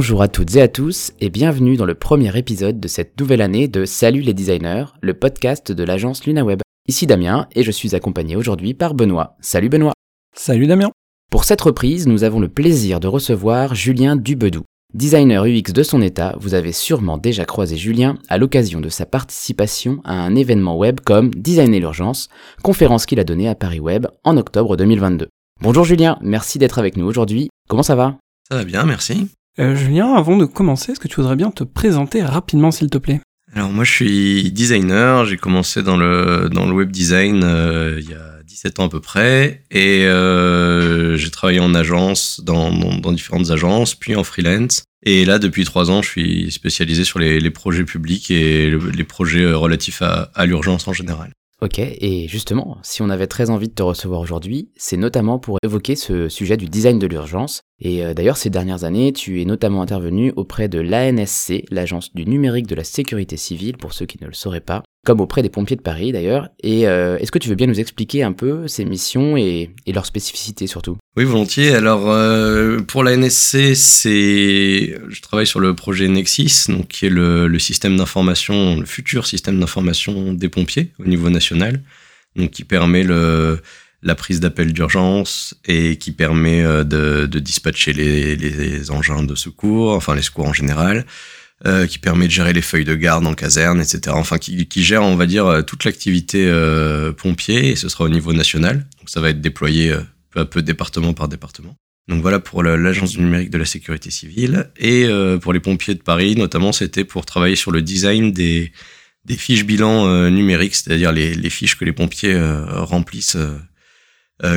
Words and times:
Bonjour 0.00 0.22
à 0.22 0.28
toutes 0.28 0.56
et 0.56 0.62
à 0.62 0.68
tous 0.68 1.12
et 1.20 1.28
bienvenue 1.28 1.76
dans 1.76 1.84
le 1.84 1.94
premier 1.94 2.34
épisode 2.34 2.80
de 2.80 2.88
cette 2.88 3.20
nouvelle 3.20 3.42
année 3.42 3.68
de 3.68 3.84
Salut 3.84 4.22
les 4.22 4.32
designers, 4.32 4.86
le 5.02 5.12
podcast 5.12 5.72
de 5.72 5.84
l'agence 5.84 6.24
LunaWeb. 6.24 6.62
Ici 6.88 7.06
Damien 7.06 7.48
et 7.54 7.62
je 7.62 7.70
suis 7.70 7.94
accompagné 7.94 8.34
aujourd'hui 8.34 8.72
par 8.72 8.94
Benoît. 8.94 9.36
Salut 9.42 9.68
Benoît. 9.68 9.92
Salut 10.34 10.66
Damien. 10.66 10.90
Pour 11.30 11.44
cette 11.44 11.60
reprise, 11.60 12.06
nous 12.06 12.24
avons 12.24 12.40
le 12.40 12.48
plaisir 12.48 12.98
de 12.98 13.08
recevoir 13.08 13.74
Julien 13.74 14.16
Dubedou. 14.16 14.62
Designer 14.94 15.44
UX 15.44 15.74
de 15.74 15.82
son 15.82 16.00
état, 16.00 16.34
vous 16.40 16.54
avez 16.54 16.72
sûrement 16.72 17.18
déjà 17.18 17.44
croisé 17.44 17.76
Julien 17.76 18.16
à 18.30 18.38
l'occasion 18.38 18.80
de 18.80 18.88
sa 18.88 19.04
participation 19.04 20.00
à 20.04 20.14
un 20.14 20.34
événement 20.34 20.78
web 20.78 21.00
comme 21.00 21.28
Designer 21.34 21.78
l'urgence, 21.78 22.30
conférence 22.62 23.04
qu'il 23.04 23.20
a 23.20 23.24
donnée 23.24 23.50
à 23.50 23.54
Paris 23.54 23.80
Web 23.80 24.06
en 24.24 24.38
octobre 24.38 24.78
2022. 24.78 25.28
Bonjour 25.60 25.84
Julien, 25.84 26.18
merci 26.22 26.58
d'être 26.58 26.78
avec 26.78 26.96
nous 26.96 27.04
aujourd'hui. 27.04 27.50
Comment 27.68 27.82
ça 27.82 27.96
va? 27.96 28.16
Ça 28.48 28.56
va 28.56 28.64
bien, 28.64 28.86
merci. 28.86 29.28
Euh, 29.58 29.74
Julien, 29.74 30.14
avant 30.14 30.36
de 30.36 30.44
commencer, 30.44 30.92
est-ce 30.92 31.00
que 31.00 31.08
tu 31.08 31.16
voudrais 31.16 31.36
bien 31.36 31.50
te 31.50 31.64
présenter 31.64 32.22
rapidement, 32.22 32.70
s'il 32.70 32.88
te 32.88 32.98
plaît? 32.98 33.20
Alors 33.54 33.70
moi, 33.70 33.84
je 33.84 33.92
suis 33.92 34.52
designer. 34.52 35.26
J'ai 35.26 35.36
commencé 35.36 35.82
dans 35.82 35.96
le 35.96 36.48
dans 36.52 36.66
le 36.66 36.72
web 36.72 36.90
design 36.90 37.42
euh, 37.42 37.98
il 38.00 38.08
y 38.08 38.14
a 38.14 38.42
17 38.44 38.80
ans 38.80 38.86
à 38.86 38.88
peu 38.88 39.00
près, 39.00 39.64
et 39.70 40.06
euh, 40.06 41.16
j'ai 41.16 41.30
travaillé 41.30 41.60
en 41.60 41.74
agence, 41.74 42.40
dans, 42.44 42.72
dans, 42.72 43.12
différentes 43.12 43.50
agences, 43.50 43.94
puis 43.94 44.16
en 44.16 44.24
freelance. 44.24 44.82
Et 45.04 45.24
là, 45.24 45.38
depuis 45.38 45.64
trois 45.64 45.90
ans, 45.90 46.02
je 46.02 46.08
suis 46.08 46.50
spécialisé 46.50 47.04
sur 47.04 47.18
les, 47.18 47.40
les 47.40 47.50
projets 47.50 47.84
publics 47.84 48.30
et 48.30 48.70
les 48.70 49.04
projets 49.04 49.52
relatifs 49.52 50.02
à, 50.02 50.30
à 50.34 50.46
l'urgence 50.46 50.86
en 50.88 50.92
général. 50.92 51.32
Ok, 51.62 51.78
et 51.78 52.26
justement, 52.26 52.78
si 52.82 53.02
on 53.02 53.10
avait 53.10 53.26
très 53.26 53.50
envie 53.50 53.68
de 53.68 53.74
te 53.74 53.82
recevoir 53.82 54.20
aujourd'hui, 54.20 54.70
c'est 54.76 54.96
notamment 54.96 55.38
pour 55.38 55.58
évoquer 55.62 55.94
ce 55.94 56.30
sujet 56.30 56.56
du 56.56 56.70
design 56.70 56.98
de 56.98 57.06
l'urgence. 57.06 57.60
Et 57.80 58.02
euh, 58.02 58.14
d'ailleurs, 58.14 58.38
ces 58.38 58.48
dernières 58.48 58.84
années, 58.84 59.12
tu 59.12 59.42
es 59.42 59.44
notamment 59.44 59.82
intervenu 59.82 60.32
auprès 60.36 60.68
de 60.68 60.80
l'ANSC, 60.80 61.64
l'agence 61.70 62.14
du 62.14 62.24
numérique 62.24 62.66
de 62.66 62.74
la 62.74 62.84
sécurité 62.84 63.36
civile, 63.36 63.76
pour 63.76 63.92
ceux 63.92 64.06
qui 64.06 64.16
ne 64.22 64.26
le 64.26 64.32
sauraient 64.32 64.62
pas, 64.62 64.82
comme 65.04 65.20
auprès 65.20 65.42
des 65.42 65.48
pompiers 65.48 65.76
de 65.76 65.82
Paris 65.82 66.12
d'ailleurs. 66.12 66.48
Et 66.62 66.86
euh, 66.86 67.16
est-ce 67.18 67.32
que 67.32 67.38
tu 67.38 67.48
veux 67.48 67.54
bien 67.54 67.66
nous 67.66 67.80
expliquer 67.80 68.22
un 68.22 68.32
peu 68.32 68.68
ces 68.68 68.84
missions 68.84 69.36
et, 69.36 69.70
et 69.86 69.92
leurs 69.92 70.06
spécificités 70.06 70.66
surtout? 70.66 70.98
Oui, 71.16 71.24
volontiers. 71.24 71.74
Alors 71.74 72.10
euh, 72.10 72.80
pour 72.80 73.02
la 73.02 73.16
NSC, 73.16 73.74
je 74.04 75.20
travaille 75.22 75.46
sur 75.46 75.60
le 75.60 75.74
projet 75.74 76.08
Nexis, 76.08 76.66
donc 76.68 76.88
qui 76.88 77.06
est 77.06 77.10
le, 77.10 77.58
système 77.58 77.96
d'information, 77.96 78.76
le 78.78 78.86
futur 78.86 79.26
système 79.26 79.58
d'information 79.58 80.32
des 80.32 80.48
pompiers 80.48 80.92
au 80.98 81.04
niveau 81.04 81.30
national, 81.30 81.82
donc 82.36 82.50
qui 82.50 82.64
permet 82.64 83.04
la 83.04 84.14
prise 84.14 84.40
d'appel 84.40 84.72
d'urgence 84.72 85.54
et 85.64 85.96
qui 85.96 86.12
permet 86.12 86.62
euh, 86.62 86.84
de, 86.84 87.38
dispatcher 87.38 87.92
les 87.92 88.90
engins 88.90 89.22
de 89.22 89.34
secours, 89.34 89.94
enfin 89.94 90.14
les 90.14 90.22
secours 90.22 90.46
en 90.46 90.52
général, 90.52 91.06
euh, 91.66 91.86
qui 91.86 91.98
permet 91.98 92.26
de 92.26 92.32
gérer 92.32 92.52
les 92.52 92.62
feuilles 92.62 92.84
de 92.84 92.94
garde 92.94 93.26
en 93.26 93.34
caserne, 93.34 93.80
etc. 93.80 94.00
Enfin, 94.16 94.38
qui, 94.38 94.66
qui 94.66 94.82
gère, 94.82 95.02
on 95.02 95.16
va 95.16 95.26
dire, 95.26 95.46
euh, 95.46 95.62
toute 95.62 95.84
l'activité 95.84 96.46
euh, 96.46 97.12
pompier, 97.12 97.68
et 97.68 97.76
ce 97.76 97.88
sera 97.88 98.04
au 98.04 98.08
niveau 98.08 98.32
national. 98.32 98.86
Donc, 98.98 99.10
ça 99.10 99.20
va 99.20 99.30
être 99.30 99.42
déployé 99.42 99.90
euh, 99.90 100.00
peu 100.30 100.40
à 100.40 100.44
peu, 100.46 100.62
département 100.62 101.12
par 101.12 101.28
département. 101.28 101.76
Donc 102.08 102.22
voilà 102.22 102.40
pour 102.40 102.64
l'agence 102.64 103.16
numérique 103.18 103.50
de 103.50 103.58
la 103.58 103.64
sécurité 103.64 104.10
civile. 104.10 104.70
Et 104.78 105.04
euh, 105.04 105.38
pour 105.38 105.52
les 105.52 105.60
pompiers 105.60 105.94
de 105.94 106.02
Paris, 106.02 106.34
notamment, 106.34 106.72
c'était 106.72 107.04
pour 107.04 107.24
travailler 107.24 107.56
sur 107.56 107.70
le 107.70 107.82
design 107.82 108.32
des, 108.32 108.72
des 109.26 109.36
fiches 109.36 109.64
bilan 109.64 110.28
numériques, 110.30 110.74
c'est-à-dire 110.74 111.12
les, 111.12 111.34
les, 111.34 111.50
fiches 111.50 111.76
que 111.76 111.84
les 111.84 111.92
pompiers 111.92 112.36
remplissent 112.68 113.36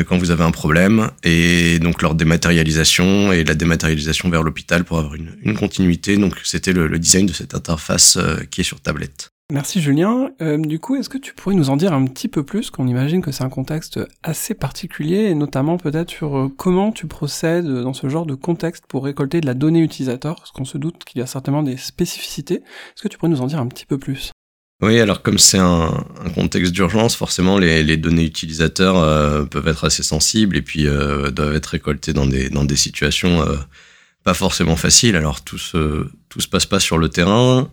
quand 0.07 0.17
vous 0.17 0.31
avez 0.31 0.43
un 0.43 0.51
problème, 0.51 1.09
et 1.23 1.79
donc 1.79 2.01
leur 2.01 2.15
dématérialisation 2.15 3.31
et 3.31 3.43
la 3.43 3.53
dématérialisation 3.53 4.29
vers 4.29 4.43
l'hôpital 4.43 4.83
pour 4.83 4.99
avoir 4.99 5.15
une, 5.15 5.35
une 5.43 5.55
continuité. 5.55 6.17
Donc 6.17 6.35
c'était 6.43 6.73
le, 6.73 6.87
le, 6.87 6.99
design 6.99 7.25
de 7.25 7.33
cette 7.33 7.55
interface 7.55 8.17
euh, 8.17 8.37
qui 8.49 8.61
est 8.61 8.63
sur 8.63 8.79
tablette. 8.79 9.29
Merci 9.51 9.81
Julien. 9.81 10.31
Euh, 10.41 10.57
du 10.57 10.79
coup, 10.79 10.95
est-ce 10.95 11.09
que 11.09 11.17
tu 11.17 11.33
pourrais 11.33 11.55
nous 11.55 11.69
en 11.69 11.77
dire 11.77 11.93
un 11.93 12.05
petit 12.05 12.27
peu 12.27 12.43
plus 12.43 12.71
qu'on 12.71 12.87
imagine 12.87 13.21
que 13.21 13.31
c'est 13.31 13.43
un 13.43 13.49
contexte 13.49 13.99
assez 14.23 14.53
particulier, 14.53 15.25
et 15.25 15.35
notamment 15.35 15.77
peut-être 15.77 16.09
sur 16.09 16.37
euh, 16.37 16.47
comment 16.55 16.91
tu 16.91 17.07
procèdes 17.07 17.67
dans 17.67 17.93
ce 17.93 18.07
genre 18.09 18.25
de 18.25 18.35
contexte 18.35 18.85
pour 18.87 19.03
récolter 19.03 19.41
de 19.41 19.45
la 19.45 19.53
donnée 19.53 19.81
utilisateur, 19.81 20.35
parce 20.35 20.51
qu'on 20.51 20.65
se 20.65 20.77
doute 20.77 21.03
qu'il 21.03 21.19
y 21.19 21.23
a 21.23 21.27
certainement 21.27 21.63
des 21.63 21.77
spécificités. 21.77 22.55
Est-ce 22.55 23.03
que 23.03 23.09
tu 23.09 23.17
pourrais 23.17 23.31
nous 23.31 23.41
en 23.41 23.47
dire 23.47 23.59
un 23.59 23.67
petit 23.67 23.85
peu 23.85 23.97
plus? 23.97 24.31
Oui, 24.81 24.99
alors 24.99 25.21
comme 25.21 25.37
c'est 25.37 25.59
un, 25.59 26.05
contexte 26.35 26.73
d'urgence, 26.73 27.15
forcément 27.15 27.57
les, 27.57 27.97
données 27.97 28.25
utilisateurs 28.25 28.97
euh, 28.97 29.45
peuvent 29.45 29.67
être 29.67 29.85
assez 29.85 30.03
sensibles 30.03 30.57
et 30.57 30.61
puis 30.61 30.87
euh, 30.87 31.31
doivent 31.31 31.55
être 31.55 31.67
récoltées 31.67 32.11
dans 32.11 32.25
des, 32.25 32.75
situations 32.75 33.47
euh, 33.47 33.55
pas 34.23 34.33
forcément 34.33 34.75
faciles. 34.75 35.15
Alors 35.15 35.41
tout 35.41 35.57
se, 35.57 36.07
se 36.37 36.47
passe 36.47 36.65
pas 36.65 36.79
sur 36.79 36.97
le 36.97 37.09
terrain 37.09 37.69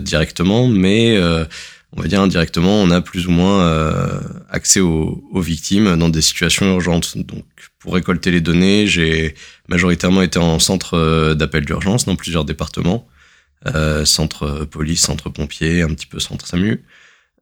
directement, 0.00 0.66
mais 0.66 1.20
on 1.92 2.00
va 2.00 2.08
dire 2.08 2.20
indirectement, 2.20 2.80
on 2.80 2.90
a 2.90 3.00
plus 3.00 3.26
ou 3.26 3.30
moins 3.30 4.20
accès 4.48 4.80
aux, 4.80 5.22
victimes 5.34 5.96
dans 5.96 6.08
des 6.08 6.22
situations 6.22 6.66
urgentes. 6.72 7.16
Donc 7.18 7.44
pour 7.78 7.94
récolter 7.94 8.30
les 8.30 8.40
données, 8.40 8.86
j'ai 8.86 9.34
majoritairement 9.68 10.22
été 10.22 10.38
en 10.38 10.58
centre 10.58 11.34
d'appel 11.34 11.64
d'urgence 11.64 12.06
dans 12.06 12.16
plusieurs 12.16 12.44
départements 12.44 13.06
centre 14.04 14.64
police, 14.64 15.02
centre 15.02 15.28
pompier, 15.28 15.82
un 15.82 15.88
petit 15.88 16.06
peu 16.06 16.18
centre 16.18 16.46
SAMU. 16.46 16.82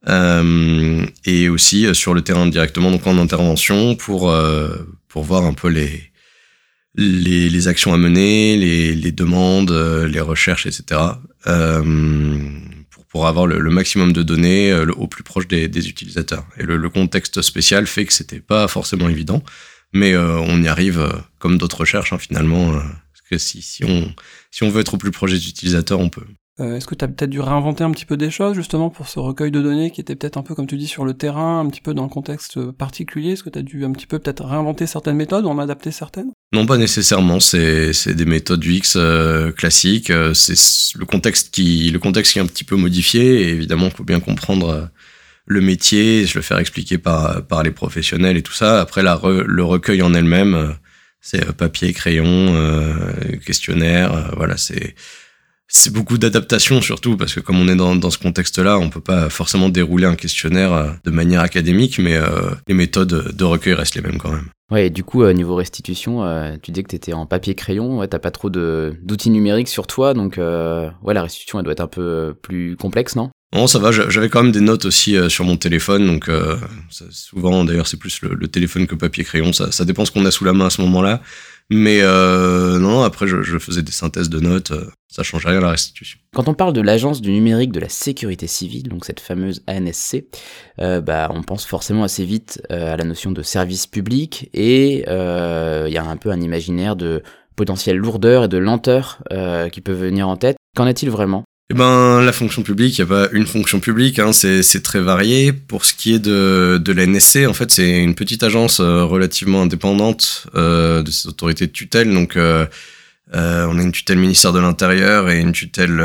Euh, 0.06 1.04
et 1.24 1.48
aussi 1.48 1.86
euh, 1.86 1.94
sur 1.94 2.14
le 2.14 2.22
terrain 2.22 2.46
directement, 2.46 2.90
donc 2.90 3.06
en 3.06 3.18
intervention, 3.18 3.96
pour, 3.96 4.30
euh, 4.30 4.68
pour 5.08 5.24
voir 5.24 5.44
un 5.44 5.54
peu 5.54 5.68
les, 5.68 6.12
les, 6.94 7.50
les 7.50 7.68
actions 7.68 7.92
à 7.92 7.98
mener, 7.98 8.56
les, 8.56 8.94
les, 8.94 9.12
demandes, 9.12 9.72
euh, 9.72 10.06
les 10.06 10.20
recherches, 10.20 10.66
etc. 10.66 11.00
pour, 11.44 13.04
pour 13.06 13.26
avoir 13.26 13.46
le, 13.46 13.58
le, 13.58 13.70
maximum 13.70 14.12
de 14.12 14.22
données 14.22 14.72
au 14.74 15.08
plus 15.08 15.24
proche 15.24 15.48
des, 15.48 15.66
des 15.66 15.88
utilisateurs. 15.88 16.46
Et 16.58 16.62
le, 16.62 16.76
le, 16.76 16.90
contexte 16.90 17.42
spécial 17.42 17.86
fait 17.86 18.04
que 18.04 18.12
c'était 18.12 18.40
pas 18.40 18.68
forcément 18.68 19.08
évident, 19.08 19.42
mais 19.92 20.16
on 20.16 20.62
y 20.62 20.68
arrive 20.68 21.08
comme 21.38 21.58
d'autres 21.58 21.80
recherches 21.80 22.12
hein, 22.12 22.18
finalement 22.18 22.78
que 23.30 23.38
si, 23.38 23.62
si, 23.62 23.84
on, 23.84 24.12
si 24.50 24.62
on 24.62 24.70
veut 24.70 24.80
être 24.80 24.94
au 24.94 24.98
plus 24.98 25.10
proche 25.10 25.32
des 25.32 25.48
utilisateurs, 25.48 26.00
on 26.00 26.08
peut. 26.08 26.24
Euh, 26.60 26.76
Est-ce 26.76 26.86
que 26.86 26.96
tu 26.96 27.04
as 27.04 27.08
peut-être 27.08 27.30
dû 27.30 27.40
réinventer 27.40 27.84
un 27.84 27.90
petit 27.92 28.04
peu 28.04 28.16
des 28.16 28.30
choses 28.30 28.56
justement 28.56 28.90
pour 28.90 29.08
ce 29.08 29.20
recueil 29.20 29.52
de 29.52 29.62
données 29.62 29.92
qui 29.92 30.00
était 30.00 30.16
peut-être 30.16 30.38
un 30.38 30.42
peu, 30.42 30.54
comme 30.54 30.66
tu 30.66 30.76
dis, 30.76 30.88
sur 30.88 31.04
le 31.04 31.14
terrain, 31.14 31.60
un 31.60 31.68
petit 31.68 31.80
peu 31.80 31.94
dans 31.94 32.04
un 32.04 32.08
contexte 32.08 32.72
particulier? 32.72 33.32
Est-ce 33.32 33.44
que 33.44 33.50
tu 33.50 33.58
as 33.60 33.62
dû 33.62 33.84
un 33.84 33.92
petit 33.92 34.06
peu 34.06 34.18
peut-être 34.18 34.44
réinventer 34.44 34.86
certaines 34.86 35.16
méthodes 35.16 35.44
ou 35.44 35.48
en 35.48 35.58
adapter 35.58 35.92
certaines? 35.92 36.32
Non, 36.52 36.66
pas 36.66 36.76
nécessairement. 36.76 37.38
C'est 37.38 37.92
des 38.08 38.24
méthodes 38.24 38.64
UX 38.64 38.96
euh, 38.96 39.52
classiques. 39.52 40.10
Euh, 40.10 40.34
c'est 40.34 40.98
le 40.98 41.04
contexte 41.04 41.54
qui 41.54 41.90
le 41.90 41.98
contexte 42.00 42.32
qui 42.32 42.38
est 42.40 42.42
un 42.42 42.46
petit 42.46 42.64
peu 42.64 42.74
modifié. 42.74 43.42
Et 43.42 43.48
évidemment, 43.50 43.86
il 43.86 43.92
faut 43.92 44.04
bien 44.04 44.18
comprendre 44.18 44.68
euh, 44.70 44.84
le 45.46 45.60
métier, 45.60 46.26
je 46.26 46.34
le 46.36 46.42
faire 46.42 46.58
expliquer 46.58 46.98
par, 46.98 47.46
par 47.46 47.62
les 47.62 47.70
professionnels 47.70 48.36
et 48.36 48.42
tout 48.42 48.52
ça. 48.52 48.80
Après, 48.80 49.02
la 49.04 49.14
re, 49.14 49.44
le 49.46 49.62
recueil 49.62 50.02
en 50.02 50.12
elle-même 50.12 50.74
c'est 51.28 51.46
euh, 51.46 51.52
papier, 51.52 51.92
crayon, 51.92 52.24
euh, 52.26 53.36
questionnaire, 53.44 54.14
euh, 54.14 54.22
voilà, 54.36 54.56
c'est 54.56 54.94
c'est 55.70 55.92
beaucoup 55.92 56.16
d'adaptation 56.16 56.80
surtout 56.80 57.18
parce 57.18 57.34
que 57.34 57.40
comme 57.40 57.60
on 57.60 57.68
est 57.68 57.76
dans, 57.76 57.94
dans 57.94 58.10
ce 58.10 58.16
contexte-là, 58.16 58.78
on 58.78 58.88
peut 58.88 59.02
pas 59.02 59.28
forcément 59.28 59.68
dérouler 59.68 60.06
un 60.06 60.14
questionnaire 60.14 60.96
de 61.04 61.10
manière 61.10 61.42
académique, 61.42 61.98
mais 61.98 62.18
les 62.66 62.72
méthodes 62.72 63.36
de 63.36 63.44
recueil 63.44 63.74
restent 63.74 63.94
les 63.94 64.00
mêmes 64.00 64.16
quand 64.16 64.32
même. 64.32 64.48
Ouais, 64.70 64.86
et 64.86 64.90
du 64.90 65.04
coup, 65.04 65.24
euh, 65.24 65.34
niveau 65.34 65.56
restitution, 65.56 66.22
tu 66.62 66.70
dis 66.70 66.82
que 66.82 66.96
tu 66.96 67.12
en 67.12 67.26
papier-crayon, 67.26 67.98
ouais, 67.98 68.08
t'as 68.08 68.18
pas 68.18 68.30
trop 68.30 68.48
d'outils 68.48 69.28
numériques 69.28 69.68
sur 69.68 69.86
toi, 69.86 70.14
donc 70.14 70.38
ouais, 70.38 71.14
la 71.14 71.22
restitution, 71.22 71.58
elle 71.58 71.64
doit 71.64 71.72
être 71.72 71.82
un 71.82 71.86
peu 71.86 72.34
plus 72.40 72.74
complexe, 72.76 73.14
non? 73.14 73.28
Non, 73.54 73.66
ça 73.66 73.78
va. 73.78 73.92
J'avais 73.92 74.28
quand 74.28 74.42
même 74.42 74.52
des 74.52 74.60
notes 74.60 74.84
aussi 74.84 75.16
euh, 75.16 75.28
sur 75.30 75.44
mon 75.44 75.56
téléphone, 75.56 76.06
donc 76.06 76.28
euh, 76.28 76.56
souvent, 77.10 77.64
d'ailleurs, 77.64 77.86
c'est 77.86 77.96
plus 77.96 78.20
le, 78.20 78.48
téléphone 78.48 78.86
que 78.86 78.94
papier 78.94 79.24
crayon. 79.24 79.52
Ça, 79.52 79.84
dépend 79.84 80.04
ce 80.04 80.10
qu'on 80.10 80.26
a 80.26 80.30
sous 80.30 80.44
la 80.44 80.52
main 80.52 80.66
à 80.66 80.70
ce 80.70 80.82
moment-là. 80.82 81.22
Mais 81.70 82.00
euh, 82.00 82.78
non, 82.78 83.02
après, 83.02 83.26
je, 83.26 83.42
je, 83.42 83.58
faisais 83.58 83.82
des 83.82 83.92
synthèses 83.92 84.30
de 84.30 84.40
notes. 84.40 84.70
Euh, 84.70 84.86
ça 85.08 85.22
change 85.22 85.44
rien 85.46 85.58
à 85.58 85.60
la 85.60 85.70
restitution. 85.70 86.18
Quand 86.34 86.48
on 86.48 86.54
parle 86.54 86.72
de 86.72 86.80
l'agence 86.80 87.20
du 87.20 87.30
numérique 87.30 87.72
de 87.72 87.80
la 87.80 87.90
sécurité 87.90 88.46
civile, 88.46 88.88
donc 88.88 89.04
cette 89.04 89.20
fameuse 89.20 89.62
ANSC, 89.68 90.24
euh, 90.80 91.00
bah, 91.02 91.30
on 91.34 91.42
pense 91.42 91.66
forcément 91.66 92.04
assez 92.04 92.24
vite 92.24 92.62
à 92.70 92.96
la 92.96 93.04
notion 93.04 93.32
de 93.32 93.42
service 93.42 93.86
public 93.86 94.48
et 94.54 95.04
il 95.06 95.92
y 95.92 95.98
a 95.98 96.04
un 96.04 96.16
peu 96.16 96.30
un 96.30 96.40
imaginaire 96.40 96.96
de 96.96 97.22
potentielle 97.56 97.96
lourdeur 97.96 98.44
et 98.44 98.48
de 98.48 98.58
lenteur 98.58 99.18
qui 99.72 99.80
peut 99.80 99.92
venir 99.92 100.28
en 100.28 100.36
tête. 100.36 100.56
Qu'en 100.76 100.86
est-il 100.86 101.10
vraiment? 101.10 101.44
Eh 101.70 101.74
ben, 101.74 102.22
la 102.22 102.32
fonction 102.32 102.62
publique, 102.62 102.96
il 102.96 103.04
n'y 103.04 103.12
a 103.12 103.14
pas 103.14 103.28
une 103.32 103.46
fonction 103.46 103.78
publique, 103.78 104.18
hein, 104.18 104.32
c'est 104.32 104.82
très 104.82 105.00
varié. 105.00 105.52
Pour 105.52 105.84
ce 105.84 105.92
qui 105.92 106.14
est 106.14 106.18
de, 106.18 106.80
de 106.82 106.92
l'NSC, 106.92 107.46
en 107.46 107.52
fait, 107.52 107.70
c'est 107.70 108.02
une 108.02 108.14
petite 108.14 108.42
agence 108.42 108.80
euh, 108.80 109.04
relativement 109.04 109.60
indépendante 109.60 110.46
euh, 110.54 111.02
de 111.02 111.10
ces 111.10 111.28
autorités 111.28 111.66
de 111.66 111.72
tutelle. 111.72 112.10
Donc, 112.10 112.36
euh, 112.36 112.64
on 113.34 113.78
a 113.78 113.82
une 113.82 113.92
tutelle 113.92 114.16
ministère 114.16 114.54
de 114.54 114.60
l'Intérieur 114.60 115.28
et 115.28 115.40
une 115.40 115.52
tutelle 115.52 115.98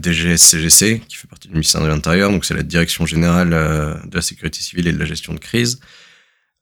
DGS-CGC, 0.00 1.00
qui 1.08 1.16
fait 1.16 1.26
partie 1.26 1.48
du 1.48 1.54
ministère 1.54 1.82
de 1.82 1.88
l'Intérieur. 1.88 2.30
Donc, 2.30 2.44
c'est 2.44 2.54
la 2.54 2.62
Direction 2.62 3.04
générale 3.04 3.50
de 3.50 4.14
la 4.14 4.22
sécurité 4.22 4.60
civile 4.60 4.86
et 4.86 4.92
de 4.92 4.98
la 4.98 5.06
gestion 5.06 5.34
de 5.34 5.40
crise. 5.40 5.80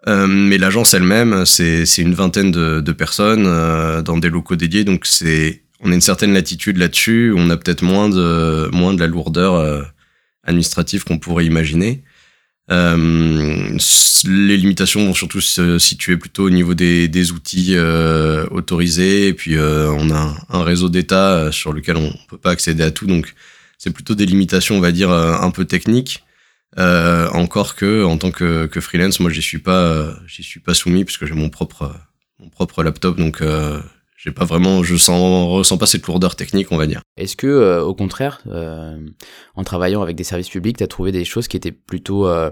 mais 0.06 0.56
l'agence 0.56 0.94
elle-même, 0.94 1.44
c'est 1.44 1.84
une 1.98 2.14
vingtaine 2.14 2.50
de, 2.50 2.80
de 2.80 2.92
personnes 2.92 3.44
dans 4.02 4.16
des 4.16 4.30
locaux 4.30 4.56
dédiés. 4.56 4.84
Donc, 4.84 5.04
c'est 5.04 5.64
on 5.80 5.90
a 5.90 5.94
une 5.94 6.00
certaine 6.00 6.32
latitude 6.32 6.76
là-dessus. 6.76 7.32
On 7.36 7.50
a 7.50 7.56
peut-être 7.56 7.82
moins 7.82 8.08
de 8.08 8.68
moins 8.72 8.94
de 8.94 9.00
la 9.00 9.06
lourdeur 9.06 9.92
administrative 10.44 11.04
qu'on 11.04 11.18
pourrait 11.18 11.46
imaginer. 11.46 12.02
Euh, 12.70 13.78
les 14.24 14.56
limitations 14.56 15.06
vont 15.06 15.14
surtout 15.14 15.40
se 15.40 15.78
situer 15.78 16.16
plutôt 16.16 16.44
au 16.44 16.50
niveau 16.50 16.74
des, 16.74 17.32
outils 17.32 17.74
euh, 17.76 18.46
autorisés. 18.50 19.28
Et 19.28 19.34
puis, 19.34 19.56
euh, 19.56 19.90
on 19.92 20.10
a 20.10 20.34
un, 20.50 20.62
réseau 20.62 20.88
d'État 20.88 21.50
sur 21.52 21.72
lequel 21.72 21.96
on 21.96 22.12
peut 22.28 22.38
pas 22.38 22.50
accéder 22.50 22.82
à 22.82 22.90
tout. 22.90 23.06
Donc, 23.06 23.34
c'est 23.78 23.90
plutôt 23.92 24.14
des 24.14 24.26
limitations, 24.26 24.76
on 24.76 24.80
va 24.80 24.92
dire, 24.92 25.10
un 25.10 25.50
peu 25.50 25.64
techniques. 25.64 26.24
encore 26.76 27.74
que, 27.76 28.04
en 28.04 28.18
tant 28.18 28.30
que, 28.30 28.66
que 28.66 28.80
freelance, 28.80 29.20
moi, 29.20 29.30
j'y 29.30 29.42
suis 29.42 29.58
pas, 29.58 30.14
j'y 30.26 30.42
suis 30.42 30.60
pas 30.60 30.74
soumis 30.74 31.04
puisque 31.04 31.26
j'ai 31.26 31.34
mon 31.34 31.48
propre, 31.48 31.94
mon 32.40 32.48
propre 32.48 32.82
laptop. 32.82 33.16
Donc, 33.16 33.42
j'ai 34.18 34.32
pas 34.32 34.44
vraiment, 34.44 34.82
je 34.82 34.96
sens, 34.96 35.48
ressens 35.48 35.78
pas 35.78 35.86
cette 35.86 36.04
lourdeur 36.06 36.34
technique, 36.34 36.72
on 36.72 36.76
va 36.76 36.86
dire. 36.86 37.02
Est-ce 37.16 37.36
que, 37.36 37.46
euh, 37.46 37.82
au 37.82 37.94
contraire, 37.94 38.40
euh, 38.48 38.98
en 39.54 39.62
travaillant 39.62 40.02
avec 40.02 40.16
des 40.16 40.24
services 40.24 40.48
publics, 40.48 40.76
tu 40.76 40.84
as 40.84 40.88
trouvé 40.88 41.12
des 41.12 41.24
choses 41.24 41.46
qui 41.46 41.56
étaient 41.56 41.72
plutôt, 41.72 42.26
euh, 42.26 42.50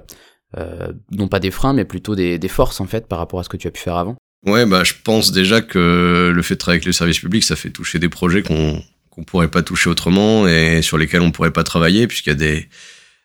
non 1.10 1.26
pas 1.26 1.40
des 1.40 1.50
freins, 1.50 1.72
mais 1.72 1.84
plutôt 1.84 2.14
des, 2.14 2.38
des, 2.38 2.48
forces 2.48 2.80
en 2.80 2.86
fait 2.86 3.08
par 3.08 3.18
rapport 3.18 3.40
à 3.40 3.42
ce 3.42 3.48
que 3.48 3.56
tu 3.56 3.66
as 3.66 3.72
pu 3.72 3.80
faire 3.80 3.96
avant? 3.96 4.16
Ouais, 4.46 4.64
bah 4.64 4.84
je 4.84 4.94
pense 5.02 5.32
déjà 5.32 5.60
que 5.60 6.30
le 6.32 6.42
fait 6.42 6.54
de 6.54 6.58
travailler 6.60 6.76
avec 6.76 6.86
les 6.86 6.92
services 6.92 7.18
publics, 7.18 7.42
ça 7.42 7.56
fait 7.56 7.70
toucher 7.70 7.98
des 7.98 8.08
projets 8.08 8.42
qu'on 8.42 8.80
qu'on 9.10 9.24
pourrait 9.24 9.48
pas 9.48 9.62
toucher 9.62 9.88
autrement 9.88 10.46
et 10.46 10.82
sur 10.82 10.98
lesquels 10.98 11.22
on 11.22 11.30
pourrait 11.32 11.50
pas 11.50 11.64
travailler 11.64 12.06
puisqu'il 12.06 12.28
y 12.28 12.32
a 12.32 12.36
des 12.36 12.68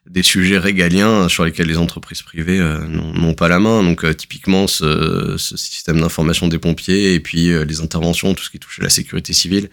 des 0.10 0.24
sujets 0.24 0.58
régaliens 0.58 1.30
sur 1.30 1.46
lesquels 1.46 1.68
les 1.68 1.78
entreprises 1.78 2.24
privées 2.24 2.60
euh, 2.60 2.80
n'ont 2.88 3.34
pas 3.34 3.48
la 3.48 3.60
main. 3.60 3.84
Donc 3.84 4.04
euh, 4.04 4.14
typiquement 4.14 4.68
ce, 4.68 5.36
ce 5.38 5.58
système 5.58 6.00
d'information 6.02 6.48
des 6.48 6.58
pompiers 6.58 7.14
et 7.14 7.20
puis 7.20 7.52
euh, 7.52 7.66
les 7.66 7.82
interventions, 7.82 8.34
tout 8.34 8.44
ce 8.44 8.50
qui 8.50 8.60
touche 8.60 8.80
à 8.80 8.84
la 8.84 8.90
sécurité 8.90 9.34
civile, 9.34 9.70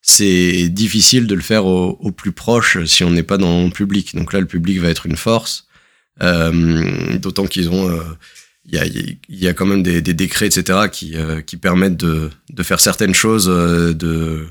c'est 0.00 0.68
difficile 0.68 1.26
de 1.26 1.34
le 1.34 1.40
faire 1.40 1.64
au, 1.66 2.12
plus 2.12 2.32
proche 2.32 2.84
si 2.84 3.04
on 3.04 3.10
n'est 3.10 3.22
pas 3.22 3.38
dans 3.38 3.64
le 3.64 3.70
public. 3.70 4.14
Donc 4.14 4.32
là, 4.32 4.40
le 4.40 4.46
public 4.46 4.78
va 4.78 4.90
être 4.90 5.06
une 5.06 5.16
force, 5.16 5.66
d'autant 6.20 7.46
qu'ils 7.46 7.70
ont 7.70 7.90
il 8.66 8.74
y 8.74 8.78
a, 8.78 8.84
y 9.30 9.48
a, 9.48 9.54
quand 9.54 9.64
même 9.64 9.82
des, 9.82 10.02
des 10.02 10.12
décrets, 10.12 10.44
etc., 10.44 10.90
qui, 10.92 11.14
qui 11.46 11.56
permettent 11.56 11.96
de, 11.96 12.28
de 12.50 12.62
faire 12.62 12.80
certaines 12.80 13.14
choses 13.14 13.46
de 13.46 14.46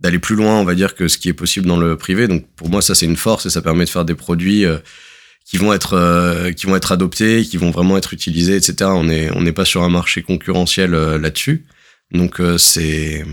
d'aller 0.00 0.18
plus 0.18 0.34
loin, 0.34 0.56
on 0.56 0.64
va 0.64 0.74
dire, 0.74 0.94
que 0.94 1.08
ce 1.08 1.18
qui 1.18 1.28
est 1.28 1.34
possible 1.34 1.66
dans 1.66 1.78
le 1.78 1.96
privé. 1.96 2.26
Donc 2.26 2.46
pour 2.56 2.68
moi, 2.68 2.82
ça 2.82 2.94
c'est 2.94 3.06
une 3.06 3.16
force 3.16 3.46
et 3.46 3.50
ça 3.50 3.62
permet 3.62 3.84
de 3.84 3.90
faire 3.90 4.04
des 4.04 4.14
produits 4.14 4.64
euh, 4.64 4.78
qui 5.44 5.58
vont 5.58 5.72
être 5.72 5.94
euh, 5.94 6.52
qui 6.52 6.66
vont 6.66 6.76
être 6.76 6.92
adoptés, 6.92 7.44
qui 7.44 7.58
vont 7.58 7.70
vraiment 7.70 7.96
être 7.98 8.14
utilisés, 8.14 8.56
etc. 8.56 8.90
On 8.94 9.08
est 9.08 9.30
on 9.36 9.42
n'est 9.42 9.52
pas 9.52 9.66
sur 9.66 9.82
un 9.82 9.90
marché 9.90 10.22
concurrentiel 10.22 10.94
euh, 10.94 11.18
là-dessus. 11.18 11.66
Donc 12.12 12.42
c'est 12.58 13.24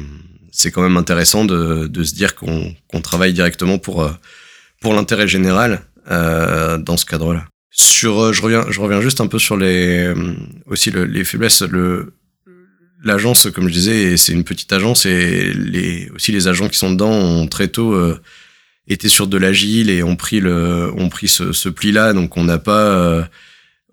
c'est 0.51 0.69
quand 0.69 0.83
même 0.83 0.97
intéressant 0.97 1.45
de, 1.45 1.87
de 1.87 2.03
se 2.03 2.13
dire 2.13 2.35
qu'on 2.35 2.75
qu'on 2.87 3.01
travaille 3.01 3.33
directement 3.33 3.79
pour 3.79 4.07
pour 4.81 4.93
l'intérêt 4.93 5.27
général 5.27 5.81
dans 6.07 6.95
ce 6.95 7.05
cadre-là. 7.05 7.45
Sur 7.71 8.33
je 8.33 8.41
reviens 8.43 8.65
je 8.69 8.79
reviens 8.79 9.01
juste 9.01 9.19
un 9.19 9.25
peu 9.25 9.39
sur 9.39 9.57
les 9.57 10.13
aussi 10.67 10.91
les 10.91 11.23
faiblesses 11.23 11.63
le 11.63 12.13
l'agence, 13.03 13.49
comme 13.51 13.67
je 13.67 13.73
disais, 13.73 14.17
c'est 14.17 14.33
une 14.33 14.43
petite 14.43 14.71
agence 14.73 15.05
et 15.05 15.53
les, 15.53 16.09
aussi 16.11 16.31
les 16.31 16.47
agents 16.47 16.69
qui 16.69 16.77
sont 16.77 16.91
dedans 16.91 17.11
ont 17.11 17.47
très 17.47 17.67
tôt 17.67 17.93
euh, 17.93 18.19
été 18.87 19.09
sur 19.09 19.27
de 19.27 19.37
l'agile 19.37 19.89
et 19.89 20.03
ont 20.03 20.15
pris 20.15 20.39
le, 20.39 20.91
ont 20.95 21.09
pris 21.09 21.27
ce, 21.27 21.51
ce 21.51 21.69
pli-là. 21.69 22.13
Donc 22.13 22.37
on 22.37 22.43
n'a 22.43 22.57
pas, 22.57 22.85
euh, 22.85 23.23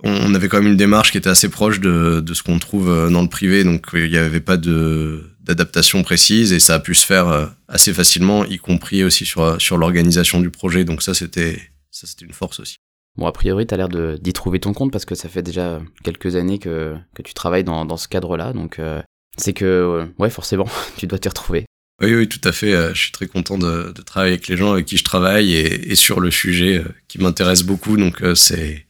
on, 0.03 0.35
avait 0.35 0.49
quand 0.49 0.59
même 0.59 0.73
une 0.73 0.77
démarche 0.77 1.13
qui 1.13 1.19
était 1.19 1.31
assez 1.31 1.49
proche 1.49 1.81
de, 1.81 2.21
de 2.21 2.35
ce 2.35 2.43
qu'on 2.43 2.59
trouve 2.59 2.89
euh, 2.89 3.11
dans 3.11 3.23
le 3.23 3.29
privé. 3.29 3.65
Donc 3.65 3.89
il 3.95 4.11
n'y 4.11 4.17
avait 4.19 4.41
pas 4.41 4.57
de 4.57 5.31
d'adaptation 5.43 6.03
précise 6.03 6.55
et 6.55 6.59
ça 6.59 6.77
a 6.77 6.79
pu 6.79 6.95
se 6.95 7.05
faire 7.05 7.53
assez 7.69 7.93
facilement, 7.93 8.47
y 8.47 8.57
compris 8.57 9.05
aussi 9.05 9.27
sur 9.27 9.61
sur 9.61 9.77
l'organisation 9.77 10.41
du 10.41 10.49
projet. 10.49 10.85
Donc 10.85 11.03
ça 11.03 11.13
c'était 11.13 11.61
ça 11.91 12.07
c'était 12.07 12.25
une 12.25 12.33
force 12.33 12.61
aussi. 12.61 12.79
Bon, 13.17 13.27
a 13.27 13.33
priori, 13.33 13.67
tu 13.67 13.75
as 13.75 13.77
l'air 13.77 13.89
d'y 13.89 14.33
trouver 14.33 14.59
ton 14.59 14.73
compte 14.73 14.91
parce 14.91 15.05
que 15.05 15.15
ça 15.15 15.29
fait 15.29 15.43
déjà 15.43 15.81
quelques 16.03 16.35
années 16.35 16.59
que, 16.59 16.97
que 17.15 17.23
tu 17.23 17.33
travailles 17.33 17.63
dans, 17.63 17.85
dans 17.85 17.97
ce 17.97 18.09
cadre-là. 18.09 18.53
Donc, 18.53 18.79
euh, 18.79 19.01
c'est 19.37 19.53
que, 19.53 19.65
euh, 19.65 20.05
ouais, 20.19 20.31
forcément, 20.31 20.67
tu 20.97 21.07
dois 21.07 21.19
t'y 21.19 21.29
retrouver. 21.29 21.65
Oui, 22.03 22.13
oui, 22.13 22.29
tout 22.29 22.41
à 22.43 22.51
fait. 22.51 22.75
Euh, 22.75 22.93
je 22.93 23.03
suis 23.03 23.13
très 23.13 23.29
content 23.29 23.57
de, 23.57 23.95
travailler 24.05 24.33
avec 24.33 24.49
les 24.49 24.57
gens 24.57 24.73
avec 24.73 24.87
qui 24.87 24.97
je 24.97 25.05
travaille 25.05 25.55
et, 25.55 25.95
sur 25.95 26.19
le 26.19 26.33
sujet 26.33 26.83
qui 27.07 27.21
m'intéresse 27.21 27.63
beaucoup. 27.63 27.97
Donc, 27.97 28.21
c'est 28.35 28.87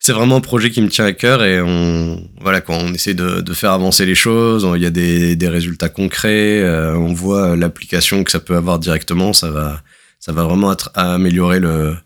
c'est 0.00 0.12
vraiment 0.12 0.36
un 0.36 0.40
projet 0.42 0.70
qui 0.70 0.82
me 0.82 0.88
tient 0.88 1.06
à 1.06 1.12
cœur 1.12 1.42
et 1.42 1.62
on 1.62 2.28
voilà 2.40 2.60
quand 2.60 2.74
on 2.74 2.92
essaie 2.92 3.14
de, 3.14 3.40
de 3.40 3.54
faire 3.54 3.72
avancer 3.72 4.04
les 4.04 4.14
choses, 4.14 4.68
il 4.74 4.82
y 4.82 4.86
a 4.86 4.90
des, 4.90 5.34
des 5.34 5.48
résultats 5.48 5.88
concrets, 5.88 6.62
on 6.94 7.14
voit 7.14 7.56
l'application 7.56 8.22
que 8.22 8.30
ça 8.30 8.40
peut 8.40 8.56
avoir 8.56 8.78
directement, 8.78 9.32
ça 9.32 9.50
va 9.50 9.82
ça 10.20 10.32
va 10.32 10.44
vraiment 10.44 10.74
améliorer 10.94 11.58
le 11.58 11.96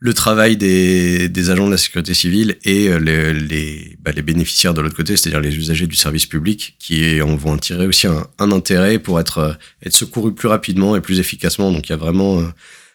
le 0.00 0.14
travail 0.14 0.56
des, 0.56 1.28
des, 1.28 1.50
agents 1.50 1.66
de 1.66 1.72
la 1.72 1.76
sécurité 1.76 2.14
civile 2.14 2.56
et 2.64 2.88
euh, 2.88 2.98
les, 2.98 3.34
les, 3.34 3.98
bah, 4.00 4.12
les 4.12 4.22
bénéficiaires 4.22 4.72
de 4.72 4.80
l'autre 4.80 4.96
côté, 4.96 5.16
c'est-à-dire 5.16 5.40
les 5.40 5.54
usagers 5.54 5.86
du 5.86 5.94
service 5.94 6.24
public, 6.24 6.76
qui 6.78 7.20
en 7.20 7.36
vont 7.36 7.52
en 7.52 7.58
tirer 7.58 7.86
aussi 7.86 8.06
un, 8.06 8.26
un, 8.38 8.50
intérêt 8.50 8.98
pour 8.98 9.20
être, 9.20 9.38
euh, 9.38 9.52
être 9.84 9.92
secourus 9.92 10.34
plus 10.34 10.48
rapidement 10.48 10.96
et 10.96 11.02
plus 11.02 11.20
efficacement. 11.20 11.70
Donc 11.70 11.88
il 11.88 11.90
y 11.90 11.92
a 11.92 11.98
vraiment, 11.98 12.40
euh, 12.40 12.44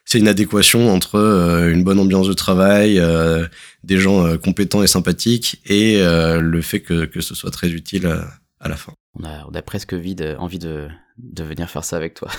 c'est 0.04 0.18
une 0.18 0.28
adéquation 0.28 0.92
entre 0.92 1.16
une 1.72 1.84
bonne 1.84 2.00
ambiance 2.00 2.28
de 2.28 2.34
travail, 2.34 3.02
des 3.84 3.98
gens 3.98 4.38
compétents 4.38 4.84
et 4.84 4.88
sympathiques, 4.88 5.62
et 5.66 6.00
le 6.00 6.62
fait 6.62 6.82
que, 6.82 7.06
que 7.06 7.22
ce 7.22 7.34
soit 7.34 7.50
très 7.50 7.72
utile 7.72 8.06
à, 8.60 8.70
la 8.70 8.76
fin. 8.76 8.94
On 9.16 9.24
a, 9.24 9.48
on 9.50 9.56
a 9.56 9.64
presque 9.64 9.96
vide, 9.96 10.36
envie 10.38 10.60
de, 10.60 10.88
de 11.18 11.44
venir 11.44 11.72
faire 11.72 11.84
ça 11.84 11.98
avec 11.98 12.14
toi. 12.14 12.30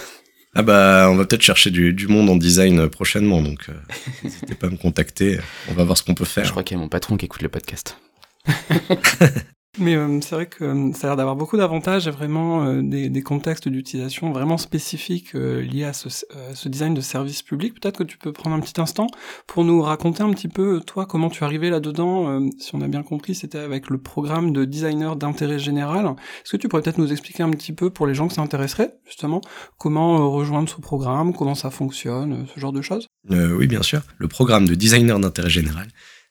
Ah 0.59 0.63
bah, 0.63 1.09
on 1.11 1.17
va 1.17 1.27
peut-être 1.27 1.43
chercher 1.43 1.71
du, 1.71 1.93
du, 1.93 2.09
monde 2.09 2.31
en 2.31 2.37
design 2.37 2.89
prochainement, 2.89 3.43
donc 3.43 3.69
euh, 3.69 3.75
n'hésitez 4.25 4.55
pas 4.55 4.69
à 4.69 4.71
me 4.71 4.79
contacter. 4.79 5.39
On 5.69 5.75
va 5.75 5.85
voir 5.85 5.99
ce 5.99 6.03
qu'on 6.03 6.15
peut 6.15 6.25
faire. 6.25 6.47
Je 6.47 6.51
crois 6.51 6.63
qu'il 6.63 6.79
y 6.79 6.81
a 6.81 6.83
mon 6.83 6.89
patron 6.89 7.19
qui 7.19 7.27
écoute 7.27 7.43
le 7.43 7.51
podcast. 7.51 7.99
Mais 9.79 9.95
euh, 9.95 10.21
c'est 10.21 10.35
vrai 10.35 10.47
que 10.47 10.65
euh, 10.65 10.93
ça 10.95 11.07
a 11.07 11.11
l'air 11.11 11.17
d'avoir 11.17 11.37
beaucoup 11.37 11.57
d'avantages 11.57 12.09
et 12.09 12.11
vraiment 12.11 12.65
euh, 12.65 12.83
des, 12.83 13.11
des, 13.11 13.23
contextes 13.23 13.69
d'utilisation 13.69 14.33
vraiment 14.33 14.59
spécifiques 14.59 15.35
liés 15.35 15.85
à 15.85 15.93
ce, 15.93 16.09
ce, 16.09 16.69
design 16.69 16.95
de 16.95 17.01
service 17.01 17.43
public. 17.43 17.79
Peut-être 17.79 17.99
que 17.99 18.05
tu 18.05 18.17
peux 18.17 18.33
prendre 18.33 18.57
un 18.57 18.61
petit 18.61 18.81
instant 18.81 19.07
pour 19.47 19.65
nous 19.65 19.83
raconter 19.83 20.23
un 20.23 20.31
petit 20.31 20.49
peu, 20.49 20.81
toi, 20.81 21.07
comment 21.07 21.29
tu 21.29 21.43
es 21.43 21.45
arrivé 21.45 21.71
là-dedans. 21.71 22.49
si 22.59 22.75
on 22.75 22.81
a 22.81 22.89
bien 22.89 23.03
compris, 23.03 23.35
c'était 23.35 23.59
avec 23.59 23.91
le 23.91 23.99
programme 23.99 24.53
de 24.53 24.65
designer 24.65 25.17
d'intérêt 25.17 25.59
général. 25.59 26.07
Est-ce 26.07 26.53
que 26.53 26.57
tu 26.57 26.69
pourrais 26.69 26.83
peut-être 26.83 26.99
nous 26.99 27.13
expliquer 27.13 27.43
un 27.43 27.51
petit 27.51 27.73
peu 27.73 27.91
pour 27.91 28.07
les 28.07 28.15
gens 28.15 28.29
que 28.29 28.35
ça 28.35 28.43
intéresserait, 28.43 28.95
justement, 29.07 29.41
comment 29.79 30.31
rejoindre 30.31 30.69
ce 30.69 30.81
programme, 30.81 31.35
comment 31.35 31.55
ça 31.55 31.71
fonctionne, 31.71 32.47
ce 32.55 32.61
genre 32.61 32.73
de 32.73 32.83
choses? 32.83 33.09
Oui, 33.29 33.67
bien 33.67 33.83
sûr. 33.83 34.03
Le 34.19 34.29
programme 34.29 34.67
de 34.67 34.75
designer 34.75 35.19
d'intérêt 35.19 35.51
général, 35.51 35.89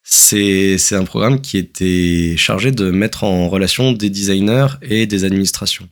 c'est 0.08 0.94
un 0.94 1.04
programme 1.04 1.42
qui 1.42 1.58
était 1.58 2.36
chargé 2.38 2.72
de 2.72 2.92
mettre 2.92 3.24
en 3.24 3.50
relation 3.50 3.92
des 3.92 4.12
designers 4.12 4.68
et 4.84 5.08
des 5.08 5.24
administrations. 5.24 5.90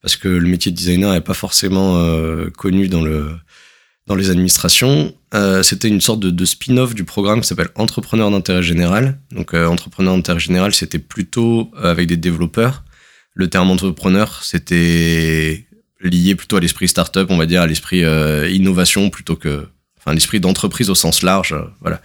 Parce 0.00 0.16
que 0.16 0.26
le 0.26 0.48
métier 0.48 0.72
de 0.72 0.76
designer 0.76 1.12
n'est 1.12 1.20
pas 1.20 1.32
forcément 1.32 1.98
euh, 1.98 2.50
connu 2.50 2.88
dans, 2.88 3.02
le, 3.02 3.30
dans 4.08 4.16
les 4.16 4.30
administrations. 4.30 5.14
Euh, 5.32 5.62
C'était 5.62 5.86
une 5.86 6.00
sorte 6.00 6.18
de, 6.18 6.44
spin-off 6.44 6.92
du 6.96 7.04
programme 7.04 7.40
qui 7.40 7.46
s'appelle 7.46 7.68
Entrepreneur 7.76 8.32
d'intérêt 8.32 8.64
général. 8.64 9.20
Donc, 9.30 9.54
euh, 9.54 9.68
Entrepreneur 9.68 10.16
d'intérêt 10.16 10.40
général, 10.40 10.74
c'était 10.74 10.98
plutôt 10.98 11.70
avec 11.80 12.08
des 12.08 12.16
développeurs. 12.16 12.82
Le 13.34 13.48
terme 13.48 13.70
entrepreneur, 13.70 14.42
c'était 14.42 15.68
lié 16.00 16.34
plutôt 16.34 16.56
à 16.56 16.60
l'esprit 16.60 16.88
startup, 16.88 17.28
on 17.30 17.36
va 17.36 17.46
dire, 17.46 17.62
à 17.62 17.68
l'esprit 17.68 18.02
innovation 18.52 19.08
plutôt 19.08 19.36
que, 19.36 19.68
enfin, 19.98 20.12
l'esprit 20.14 20.40
d'entreprise 20.40 20.90
au 20.90 20.96
sens 20.96 21.22
large. 21.22 21.54
voilà. 21.80 22.02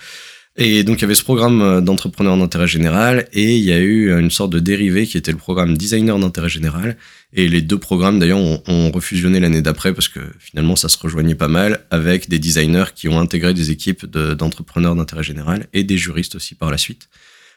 Et 0.59 0.83
donc 0.83 0.97
il 0.97 1.01
y 1.01 1.05
avait 1.05 1.15
ce 1.15 1.23
programme 1.23 1.61
euh, 1.61 1.81
d'entrepreneur 1.81 2.35
d'intérêt 2.35 2.67
général 2.67 3.27
et 3.31 3.55
il 3.57 3.63
y 3.63 3.71
a 3.71 3.77
eu 3.77 4.17
une 4.19 4.31
sorte 4.31 4.51
de 4.51 4.59
dérivé 4.59 5.05
qui 5.05 5.17
était 5.17 5.31
le 5.31 5.37
programme 5.37 5.77
designer 5.77 6.17
d'intérêt 6.17 6.49
général. 6.49 6.97
Et 7.33 7.47
les 7.47 7.61
deux 7.61 7.77
programmes 7.77 8.19
d'ailleurs 8.19 8.39
ont, 8.39 8.91
refusionné 8.91 9.39
l'année 9.39 9.61
d'après 9.61 9.93
parce 9.93 10.07
que 10.07 10.19
finalement 10.39 10.75
ça 10.75 10.89
se 10.89 10.97
rejoignait 10.97 11.35
pas 11.35 11.47
mal 11.47 11.85
avec 11.91 12.29
des 12.29 12.39
designers 12.39 12.85
qui 12.95 13.07
ont 13.07 13.19
intégré 13.19 13.53
des 13.53 13.69
équipes 13.69 14.05
d'entrepreneurs 14.05 14.95
d'intérêt 14.95 15.23
général 15.23 15.67
et 15.73 15.83
des 15.83 15.97
juristes 15.97 16.35
aussi 16.35 16.55
par 16.55 16.71
la 16.71 16.77
suite. 16.77 17.09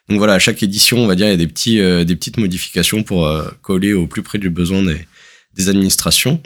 Donc 0.09 0.19
voilà, 0.19 0.35
à 0.35 0.39
chaque 0.39 0.63
édition, 0.63 0.99
on 0.99 1.07
va 1.07 1.15
dire, 1.15 1.27
il 1.27 1.31
y 1.31 1.35
a 1.35 1.37
des, 1.37 1.47
petits, 1.47 1.81
euh, 1.81 2.05
des 2.05 2.17
petites 2.17 2.37
modifications 2.37 3.05
pour 3.05 3.27
euh, 3.27 3.49
coller 3.63 3.93
au 3.93 4.09
plus 4.09 4.23
près 4.23 4.39
du 4.39 4.51
besoin 4.51 4.83
des, 4.83 5.07
des 5.55 5.69
administrations. 5.69 6.43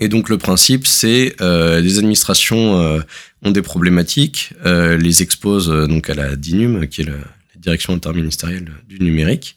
Et 0.00 0.08
donc 0.08 0.28
le 0.28 0.38
principe, 0.38 0.86
c'est 0.86 1.34
euh, 1.40 1.80
les 1.80 1.98
administrations 1.98 2.80
euh, 2.80 3.00
ont 3.42 3.50
des 3.50 3.62
problématiques, 3.62 4.52
euh, 4.64 4.96
les 4.96 5.22
exposent 5.22 5.70
euh, 5.70 5.86
donc 5.86 6.08
à 6.08 6.14
la 6.14 6.36
DINUM, 6.36 6.86
qui 6.86 7.02
est 7.02 7.04
la, 7.04 7.16
direction 7.56 7.92
interministérielle 7.92 8.70
du 8.88 9.00
numérique, 9.00 9.56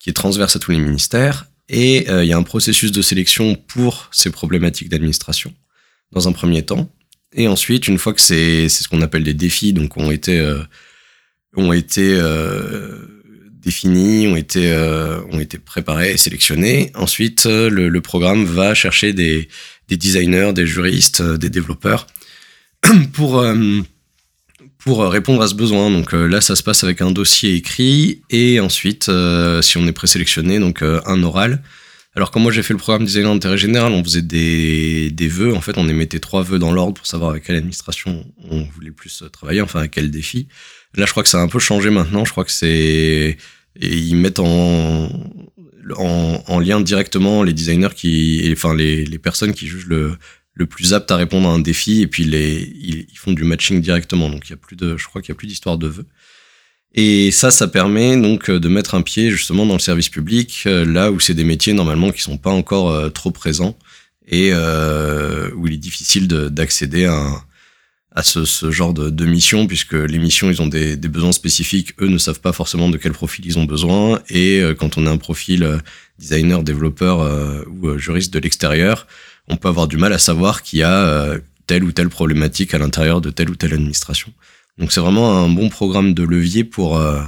qui 0.00 0.10
est 0.10 0.12
transverse 0.12 0.56
à 0.56 0.58
tous 0.58 0.72
les 0.72 0.80
ministères, 0.80 1.46
et 1.68 2.08
il 2.08 2.26
y 2.26 2.32
a 2.32 2.36
un 2.36 2.42
processus 2.42 2.90
de 2.90 3.02
sélection 3.02 3.54
pour 3.54 4.08
ces 4.10 4.30
problématiques 4.30 4.88
d'administration 4.88 5.54
dans 6.10 6.26
un 6.26 6.32
premier 6.32 6.64
temps, 6.64 6.90
et 7.32 7.46
ensuite, 7.46 7.86
une 7.86 7.98
fois 7.98 8.12
que 8.14 8.20
c'est 8.20 8.68
ce 8.68 8.88
qu'on 8.88 9.00
appelle 9.00 9.22
des 9.22 9.32
défis, 9.32 9.72
donc 9.72 9.96
ont 9.96 10.10
été 10.10 10.44
ont 11.56 11.72
été 11.72 12.20
définis, 13.62 14.26
ont 14.28 14.36
été, 14.36 14.72
ont 15.32 15.40
été 15.40 15.58
préparés 15.58 16.12
et 16.12 16.16
sélectionnés. 16.16 16.90
Ensuite, 16.94 17.46
le, 17.46 17.88
le 17.88 18.00
programme 18.00 18.44
va 18.44 18.74
chercher 18.74 19.12
des, 19.12 19.48
des 19.88 19.96
designers, 19.96 20.52
des 20.52 20.66
juristes, 20.66 21.22
des 21.22 21.50
développeurs 21.50 22.06
pour 23.12 23.44
pour 24.78 25.04
répondre 25.10 25.42
à 25.42 25.48
ce 25.48 25.54
besoin. 25.54 25.90
Donc 25.90 26.12
là, 26.12 26.40
ça 26.40 26.56
se 26.56 26.62
passe 26.62 26.84
avec 26.84 27.02
un 27.02 27.10
dossier 27.10 27.54
écrit 27.54 28.22
et 28.30 28.60
ensuite, 28.60 29.10
si 29.62 29.76
on 29.76 29.86
est 29.86 29.92
présélectionné, 29.92 30.58
donc 30.58 30.82
un 30.82 31.22
oral 31.22 31.62
alors 32.16 32.32
quand 32.32 32.40
moi 32.40 32.50
j'ai 32.50 32.62
fait 32.62 32.74
le 32.74 32.78
programme 32.78 33.04
design 33.04 33.24
d'intérêt 33.26 33.58
général, 33.58 33.92
on 33.92 34.02
faisait 34.02 34.22
des, 34.22 35.10
des 35.10 35.28
vœux. 35.28 35.54
En 35.54 35.60
fait, 35.60 35.78
on 35.78 35.88
émettait 35.88 36.18
trois 36.18 36.42
vœux 36.42 36.58
dans 36.58 36.72
l'ordre 36.72 36.94
pour 36.94 37.06
savoir 37.06 37.30
avec 37.30 37.44
quelle 37.44 37.56
administration 37.56 38.26
on 38.50 38.62
voulait 38.64 38.90
plus 38.90 39.22
travailler, 39.32 39.60
enfin 39.60 39.80
avec 39.80 39.92
quel 39.92 40.10
défi. 40.10 40.48
Là, 40.96 41.06
je 41.06 41.10
crois 41.10 41.22
que 41.22 41.28
ça 41.28 41.38
a 41.38 41.42
un 41.42 41.48
peu 41.48 41.58
changé 41.58 41.90
maintenant. 41.90 42.24
Je 42.24 42.32
crois 42.32 42.44
que 42.44 42.52
c'est 42.52 43.36
et 43.76 43.96
ils 43.96 44.16
mettent 44.16 44.40
en, 44.40 45.08
en, 45.96 46.42
en 46.46 46.58
lien 46.58 46.80
directement 46.80 47.42
les 47.42 47.52
designers 47.52 47.94
qui, 47.94 48.48
enfin 48.52 48.74
les, 48.74 49.04
les 49.04 49.18
personnes 49.18 49.54
qui 49.54 49.68
jugent 49.68 49.86
le, 49.86 50.16
le 50.54 50.66
plus 50.66 50.92
apte 50.92 51.10
à 51.10 51.16
répondre 51.16 51.48
à 51.48 51.52
un 51.52 51.58
défi 51.58 52.02
et 52.02 52.06
puis 52.06 52.24
les, 52.24 52.60
ils, 52.60 53.06
font 53.16 53.32
du 53.32 53.44
matching 53.44 53.80
directement. 53.80 54.28
Donc 54.28 54.48
il 54.48 54.50
y 54.50 54.54
a 54.54 54.56
plus 54.56 54.76
de, 54.76 54.96
je 54.96 55.06
crois 55.06 55.22
qu'il 55.22 55.30
y 55.30 55.32
a 55.32 55.36
plus 55.36 55.46
d'histoire 55.46 55.78
de 55.78 55.86
vœux. 55.86 56.06
Et 56.92 57.30
ça, 57.30 57.50
ça 57.50 57.68
permet 57.68 58.16
donc 58.16 58.50
euh, 58.50 58.58
de 58.58 58.68
mettre 58.68 58.94
un 58.96 59.02
pied 59.02 59.30
justement 59.30 59.64
dans 59.64 59.74
le 59.74 59.80
service 59.80 60.08
public, 60.08 60.64
euh, 60.66 60.84
là 60.84 61.12
où 61.12 61.20
c'est 61.20 61.34
des 61.34 61.44
métiers 61.44 61.72
normalement 61.72 62.10
qui 62.10 62.20
sont 62.20 62.36
pas 62.36 62.50
encore 62.50 62.90
euh, 62.90 63.10
trop 63.10 63.30
présents 63.30 63.78
et 64.26 64.52
où 64.52 65.66
il 65.66 65.74
est 65.74 65.78
difficile 65.78 66.28
d'accéder 66.28 67.04
à, 67.06 67.44
à 68.12 68.22
ce, 68.22 68.44
ce, 68.44 68.70
genre 68.70 68.92
de, 68.92 69.08
de, 69.08 69.24
mission, 69.24 69.66
puisque 69.66 69.92
les 69.92 70.18
missions, 70.18 70.50
ils 70.50 70.60
ont 70.60 70.66
des, 70.66 70.96
des, 70.96 71.08
besoins 71.08 71.32
spécifiques, 71.32 71.94
eux 72.00 72.08
ne 72.08 72.18
savent 72.18 72.40
pas 72.40 72.52
forcément 72.52 72.88
de 72.88 72.96
quel 72.96 73.12
profil 73.12 73.46
ils 73.46 73.58
ont 73.58 73.64
besoin, 73.64 74.20
et 74.28 74.62
quand 74.78 74.98
on 74.98 75.06
a 75.06 75.10
un 75.10 75.16
profil 75.16 75.80
designer, 76.18 76.62
développeur 76.64 77.64
ou 77.68 77.96
juriste 77.98 78.34
de 78.34 78.40
l'extérieur, 78.40 79.06
on 79.46 79.56
peut 79.56 79.68
avoir 79.68 79.86
du 79.86 79.96
mal 79.96 80.12
à 80.12 80.18
savoir 80.18 80.62
qu'il 80.62 80.80
y 80.80 80.82
a 80.82 81.38
telle 81.70 81.84
ou 81.84 81.92
telle 81.92 82.08
problématique 82.08 82.74
à 82.74 82.78
l'intérieur 82.78 83.20
de 83.20 83.30
telle 83.30 83.48
ou 83.48 83.54
telle 83.54 83.74
administration. 83.74 84.32
Donc 84.80 84.90
c'est 84.90 85.00
vraiment 85.00 85.38
un 85.38 85.48
bon 85.48 85.68
programme 85.68 86.14
de 86.14 86.24
levier 86.24 86.64
pour 86.64 86.96
euh, 86.96 87.22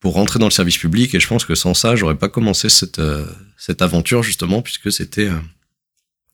pour 0.00 0.14
rentrer 0.14 0.38
dans 0.38 0.46
le 0.46 0.52
service 0.52 0.78
public. 0.78 1.14
Et 1.14 1.18
je 1.18 1.26
pense 1.26 1.44
que 1.44 1.54
sans 1.54 1.74
ça, 1.74 1.96
j'aurais 1.96 2.14
pas 2.14 2.28
commencé 2.28 2.68
cette 2.68 3.00
euh, 3.00 3.26
cette 3.56 3.82
aventure 3.82 4.22
justement 4.22 4.62
puisque 4.62 4.92
c'était 4.92 5.28
euh, 5.28 5.38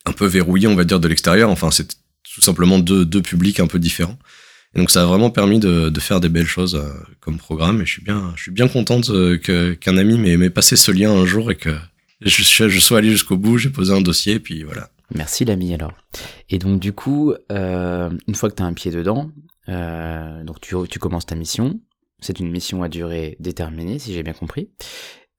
un 0.04 0.12
peu 0.12 0.26
verrouillé, 0.26 0.66
on 0.66 0.74
va 0.74 0.84
dire, 0.84 1.00
de 1.00 1.08
l'extérieur. 1.08 1.48
Enfin, 1.48 1.70
c'est 1.70 1.96
tout 2.34 2.40
simplement 2.40 2.78
deux 2.78 3.04
deux 3.04 3.22
publics 3.22 3.60
un 3.60 3.66
peu 3.66 3.78
différents. 3.78 4.18
Et 4.74 4.80
donc 4.80 4.90
ça 4.90 5.02
a 5.02 5.06
vraiment 5.06 5.30
permis 5.30 5.60
de, 5.60 5.92
faire 6.00 6.20
des 6.20 6.28
belles 6.28 6.48
choses 6.48 6.82
comme 7.20 7.38
programme. 7.38 7.80
Et 7.80 7.86
je 7.86 7.92
suis 7.92 8.02
bien 8.02 8.34
je 8.34 8.72
contente 8.72 9.06
que 9.06 9.74
qu'un 9.74 9.96
ami 9.96 10.18
m'ait 10.18 10.50
passé 10.50 10.74
ce 10.74 10.90
lien 10.90 11.12
un 11.12 11.24
jour 11.24 11.52
et 11.52 11.54
que 11.54 11.70
je, 12.20 12.80
sois 12.80 12.98
allé 12.98 13.10
jusqu'au 13.10 13.36
bout. 13.36 13.58
J'ai 13.58 13.70
posé 13.70 13.92
un 13.92 14.00
dossier, 14.00 14.40
puis 14.40 14.64
voilà. 14.64 14.90
Merci 15.14 15.44
l'ami 15.44 15.74
alors. 15.74 15.92
Et 16.50 16.58
donc 16.58 16.80
du 16.80 16.92
coup, 16.92 17.34
euh, 17.52 18.10
une 18.26 18.34
fois 18.34 18.50
que 18.50 18.56
tu 18.56 18.62
as 18.62 18.66
un 18.66 18.72
pied 18.72 18.90
dedans, 18.90 19.30
euh, 19.68 20.44
donc 20.44 20.60
tu, 20.60 20.98
commences 20.98 21.26
ta 21.26 21.34
mission. 21.34 21.80
C'est 22.20 22.40
une 22.40 22.50
mission 22.50 22.82
à 22.82 22.88
durée 22.88 23.36
déterminée, 23.40 23.98
si 23.98 24.12
j'ai 24.12 24.22
bien 24.22 24.32
compris. 24.32 24.70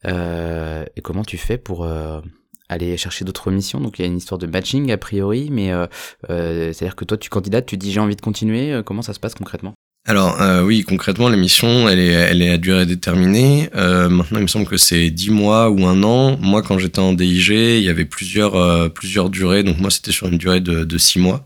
Euh, 0.05 0.85
et 0.95 1.01
comment 1.01 1.23
tu 1.23 1.37
fais 1.37 1.57
pour 1.57 1.83
euh, 1.83 2.21
aller 2.69 2.97
chercher 2.97 3.25
d'autres 3.25 3.51
missions 3.51 3.79
Donc 3.79 3.99
il 3.99 4.01
y 4.01 4.05
a 4.05 4.07
une 4.07 4.17
histoire 4.17 4.37
de 4.39 4.47
matching 4.47 4.91
a 4.91 4.97
priori, 4.97 5.49
mais 5.51 5.71
euh, 5.71 5.85
euh, 6.29 6.73
c'est-à-dire 6.73 6.95
que 6.95 7.05
toi 7.05 7.17
tu 7.17 7.29
candidates, 7.29 7.65
tu 7.65 7.77
dis 7.77 7.91
j'ai 7.91 7.99
envie 7.99 8.15
de 8.15 8.21
continuer. 8.21 8.81
comment 8.85 9.01
ça 9.01 9.13
se 9.13 9.19
passe 9.19 9.35
concrètement? 9.35 9.73
Alors 10.07 10.37
oui, 10.63 10.83
concrètement, 10.83 11.29
la 11.29 11.35
mission, 11.35 11.89
elle 11.89 11.97
est, 11.97 12.11
elle 12.11 12.43
est 12.43 12.51
à 12.51 12.57
durée 12.59 12.85
déterminée. 12.85 13.71
maintenant, 13.73 14.37
il 14.37 14.43
me 14.43 14.47
semble 14.47 14.67
que 14.67 14.77
c'est 14.77 15.09
10 15.09 15.31
mois 15.31 15.71
ou 15.71 15.83
un 15.87 16.03
an. 16.03 16.37
Moi, 16.37 16.61
quand 16.61 16.77
j'étais 16.77 16.99
en 16.99 17.13
DIG, 17.13 17.49
il 17.49 17.81
y 17.81 17.89
avait 17.89 18.05
plusieurs, 18.05 18.93
plusieurs 18.93 19.31
durées. 19.31 19.63
Donc 19.63 19.79
moi, 19.79 19.89
c'était 19.89 20.11
sur 20.11 20.27
une 20.27 20.37
durée 20.37 20.59
de, 20.59 20.83
de 20.83 20.97
6 20.99 21.17
mois. 21.17 21.43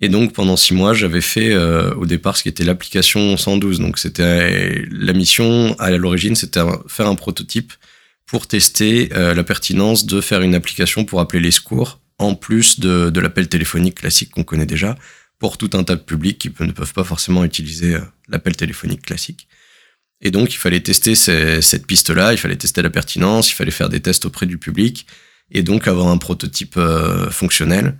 Et 0.00 0.08
donc 0.08 0.32
pendant 0.32 0.56
six 0.56 0.74
mois, 0.74 0.94
j'avais 0.94 1.20
fait 1.20 1.52
euh, 1.52 1.94
au 1.94 2.06
départ 2.06 2.36
ce 2.36 2.42
qui 2.42 2.48
était 2.48 2.64
l'application 2.64 3.36
112. 3.36 3.80
Donc 3.80 3.98
c'était 3.98 4.82
la 4.90 5.12
mission 5.12 5.76
à 5.78 5.90
l'origine, 5.90 6.34
c'était 6.34 6.60
faire 6.88 7.06
un 7.06 7.14
prototype 7.14 7.72
pour 8.30 8.46
tester 8.46 9.10
euh, 9.12 9.34
la 9.34 9.44
pertinence 9.44 10.06
de 10.06 10.20
faire 10.20 10.40
une 10.40 10.54
application 10.54 11.04
pour 11.04 11.20
appeler 11.20 11.40
les 11.40 11.50
secours, 11.50 12.00
en 12.18 12.34
plus 12.34 12.80
de, 12.80 13.10
de 13.10 13.20
l'appel 13.20 13.48
téléphonique 13.48 13.96
classique 13.96 14.30
qu'on 14.30 14.44
connaît 14.44 14.66
déjà, 14.66 14.96
pour 15.38 15.58
tout 15.58 15.70
un 15.74 15.84
tas 15.84 15.96
de 15.96 16.02
publics 16.02 16.38
qui 16.38 16.52
ne 16.60 16.72
peuvent 16.72 16.92
pas 16.92 17.04
forcément 17.04 17.44
utiliser 17.44 17.96
euh, 17.96 18.00
l'appel 18.28 18.56
téléphonique 18.56 19.02
classique. 19.02 19.48
Et 20.22 20.30
donc 20.30 20.52
il 20.52 20.58
fallait 20.58 20.80
tester 20.80 21.14
cette 21.14 21.86
piste-là, 21.86 22.32
il 22.32 22.38
fallait 22.38 22.56
tester 22.56 22.82
la 22.82 22.90
pertinence, 22.90 23.50
il 23.50 23.54
fallait 23.54 23.70
faire 23.70 23.88
des 23.88 24.00
tests 24.00 24.26
auprès 24.26 24.44
du 24.44 24.58
public, 24.58 25.06
et 25.50 25.62
donc 25.62 25.88
avoir 25.88 26.08
un 26.08 26.18
prototype 26.18 26.78
fonctionnel 27.30 27.96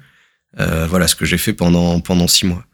euh, 0.58 0.86
voilà 0.88 1.06
ce 1.06 1.14
que 1.14 1.24
j'ai 1.24 1.38
fait 1.38 1.52
pendant 1.52 2.00
pendant 2.00 2.26
six 2.26 2.46
mois. 2.46 2.64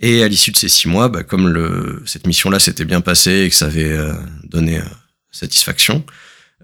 Et 0.00 0.22
à 0.22 0.28
l'issue 0.28 0.50
de 0.50 0.56
ces 0.56 0.68
six 0.68 0.88
mois, 0.88 1.08
bah, 1.08 1.22
comme 1.22 1.48
le, 1.48 2.02
cette 2.06 2.26
mission-là 2.26 2.58
s'était 2.58 2.84
bien 2.84 3.00
passée 3.00 3.42
et 3.44 3.50
que 3.50 3.54
ça 3.54 3.66
avait 3.66 3.92
euh, 3.92 4.14
donné 4.44 4.78
euh, 4.78 4.84
satisfaction, 5.30 6.04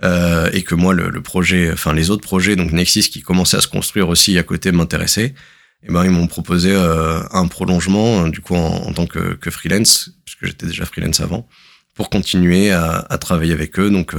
euh, 0.03 0.51
et 0.53 0.63
que 0.63 0.75
moi 0.75 0.95
le, 0.95 1.11
le, 1.11 1.23
projet, 1.23 1.73
enfin 1.73 1.93
les 1.93 2.11
autres 2.11 2.23
projets, 2.23 2.57
donc 2.57 2.73
Nexis 2.73 3.11
qui 3.11 3.23
commençaient 3.23 3.57
à 3.57 3.61
se 3.61 3.69
construire 3.69 4.09
aussi 4.09 4.39
à 4.39 4.43
côté 4.43 4.73
m'intéressaient, 4.73 5.35
et 5.83 5.93
ben 5.93 6.05
ils 6.05 6.11
m'ont 6.11 6.27
proposé 6.27 6.75
un 6.75 7.47
prolongement 7.47 8.29
du 8.29 8.41
coup 8.41 8.57
en, 8.57 8.93
tant 8.93 9.07
que, 9.07 9.35
que, 9.35 9.51
freelance, 9.51 10.11
puisque 10.25 10.47
j'étais 10.47 10.67
déjà 10.67 10.85
freelance 10.85 11.21
avant, 11.21 11.49
pour 11.95 12.11
continuer 12.11 12.73
à, 12.73 13.07
à 13.09 13.19
travailler 13.19 13.53
avec 13.53 13.79
eux 13.79 13.91
donc 13.91 14.15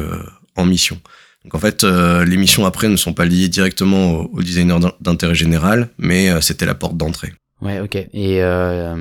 en 0.56 0.66
mission. 0.66 1.02
Donc 1.44 1.56
en 1.56 1.60
fait, 1.60 1.84
euh, 1.84 2.26
les 2.26 2.38
missions 2.38 2.66
après 2.66 2.90
ne 2.90 2.98
sont 2.98 3.14
pas 3.14 3.26
liées 3.26 3.48
directement 3.48 4.22
au, 4.34 4.42
designer 4.42 4.80
d'intérêt 5.00 5.36
général, 5.36 5.90
mais 5.98 6.30
euh, 6.30 6.42
c'était 6.42 6.66
la 6.66 6.76
porte 6.76 6.98
d'entrée. 6.98 7.34
Ouais, 7.62 7.82
ok. 7.82 7.96
Et 7.96 8.42
euh, 8.42 8.96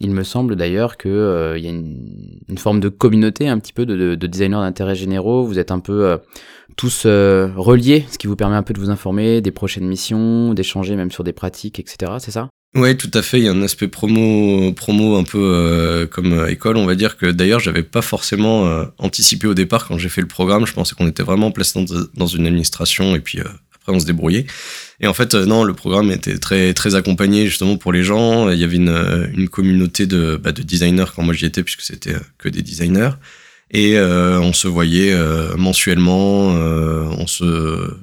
il 0.00 0.10
me 0.10 0.24
semble 0.24 0.56
d'ailleurs 0.56 0.96
que 0.96 1.08
euh, 1.08 1.56
il 1.56 1.64
y 1.64 1.68
a 1.68 1.70
une, 1.70 2.58
forme 2.58 2.80
de 2.80 2.88
communauté 2.88 3.48
un 3.48 3.58
petit 3.58 3.72
peu 3.72 3.86
de, 3.86 3.96
de, 3.96 4.14
de 4.16 4.26
designers 4.26 4.56
d'intérêt 4.56 4.96
généraux. 4.96 5.44
Vous 5.44 5.60
êtes 5.60 5.70
un 5.70 5.78
peu 5.78 6.04
euh, 6.04 6.16
tous 6.76 7.06
reliés, 7.06 8.04
ce 8.10 8.18
qui 8.18 8.26
vous 8.26 8.36
permet 8.36 8.56
un 8.56 8.64
peu 8.64 8.74
de 8.74 8.80
vous 8.80 8.90
informer 8.90 9.40
des 9.40 9.52
prochaines 9.52 9.86
missions, 9.86 10.54
d'échanger 10.54 10.96
même 10.96 11.12
sur 11.12 11.22
des 11.22 11.32
pratiques, 11.32 11.78
etc. 11.78 12.12
C'est 12.18 12.32
ça? 12.32 12.48
Ouais, 12.74 12.96
tout 12.96 13.10
à 13.14 13.22
fait. 13.22 13.38
Il 13.38 13.44
y 13.44 13.48
a 13.48 13.52
un 13.52 13.62
aspect 13.62 13.88
promo, 13.88 14.72
promo 14.72 15.16
un 15.16 15.24
peu 15.24 16.08
comme 16.10 16.46
école. 16.48 16.76
On 16.76 16.86
va 16.86 16.94
dire 16.94 17.16
que 17.16 17.26
d'ailleurs, 17.26 17.60
j'avais 17.60 17.82
pas 17.82 18.02
forcément 18.02 18.84
anticipé 18.98 19.46
au 19.46 19.54
départ 19.54 19.86
quand 19.86 19.98
j'ai 19.98 20.08
fait 20.08 20.20
le 20.20 20.28
programme. 20.28 20.66
Je 20.66 20.72
pensais 20.72 20.94
qu'on 20.94 21.08
était 21.08 21.24
vraiment 21.24 21.50
placé 21.50 21.84
dans, 21.84 22.00
dans, 22.14 22.26
une 22.26 22.46
administration 22.46 23.16
et 23.16 23.20
puis 23.20 23.40
après 23.80 23.92
on 23.92 24.00
se 24.00 24.06
débrouillait. 24.06 24.46
Et 25.00 25.06
en 25.06 25.14
fait, 25.14 25.34
non, 25.34 25.64
le 25.64 25.72
programme 25.72 26.10
était 26.10 26.38
très 26.38 26.74
très 26.74 26.94
accompagné 26.94 27.46
justement 27.46 27.76
pour 27.76 27.92
les 27.92 28.02
gens. 28.02 28.50
Il 28.50 28.58
y 28.58 28.64
avait 28.64 28.76
une, 28.76 29.30
une 29.34 29.48
communauté 29.48 30.06
de, 30.06 30.38
bah, 30.42 30.52
de 30.52 30.62
designers 30.62 31.06
quand 31.14 31.22
moi 31.22 31.34
j'y 31.34 31.46
étais 31.46 31.62
puisque 31.62 31.80
c'était 31.80 32.16
que 32.38 32.48
des 32.48 32.62
designers. 32.62 33.12
Et 33.70 33.98
on 33.98 34.52
se 34.52 34.68
voyait 34.68 35.16
mensuellement. 35.56 36.48
on 36.48 37.26
se 37.26 37.94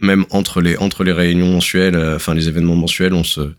même 0.00 0.26
entre 0.30 0.60
les 0.60 0.76
entre 0.76 1.04
les 1.04 1.12
réunions 1.12 1.50
mensuelles, 1.52 1.96
enfin 2.16 2.34
les 2.34 2.48
événements 2.48 2.74
mensuels, 2.74 3.14
on 3.14 3.24
se 3.24 3.52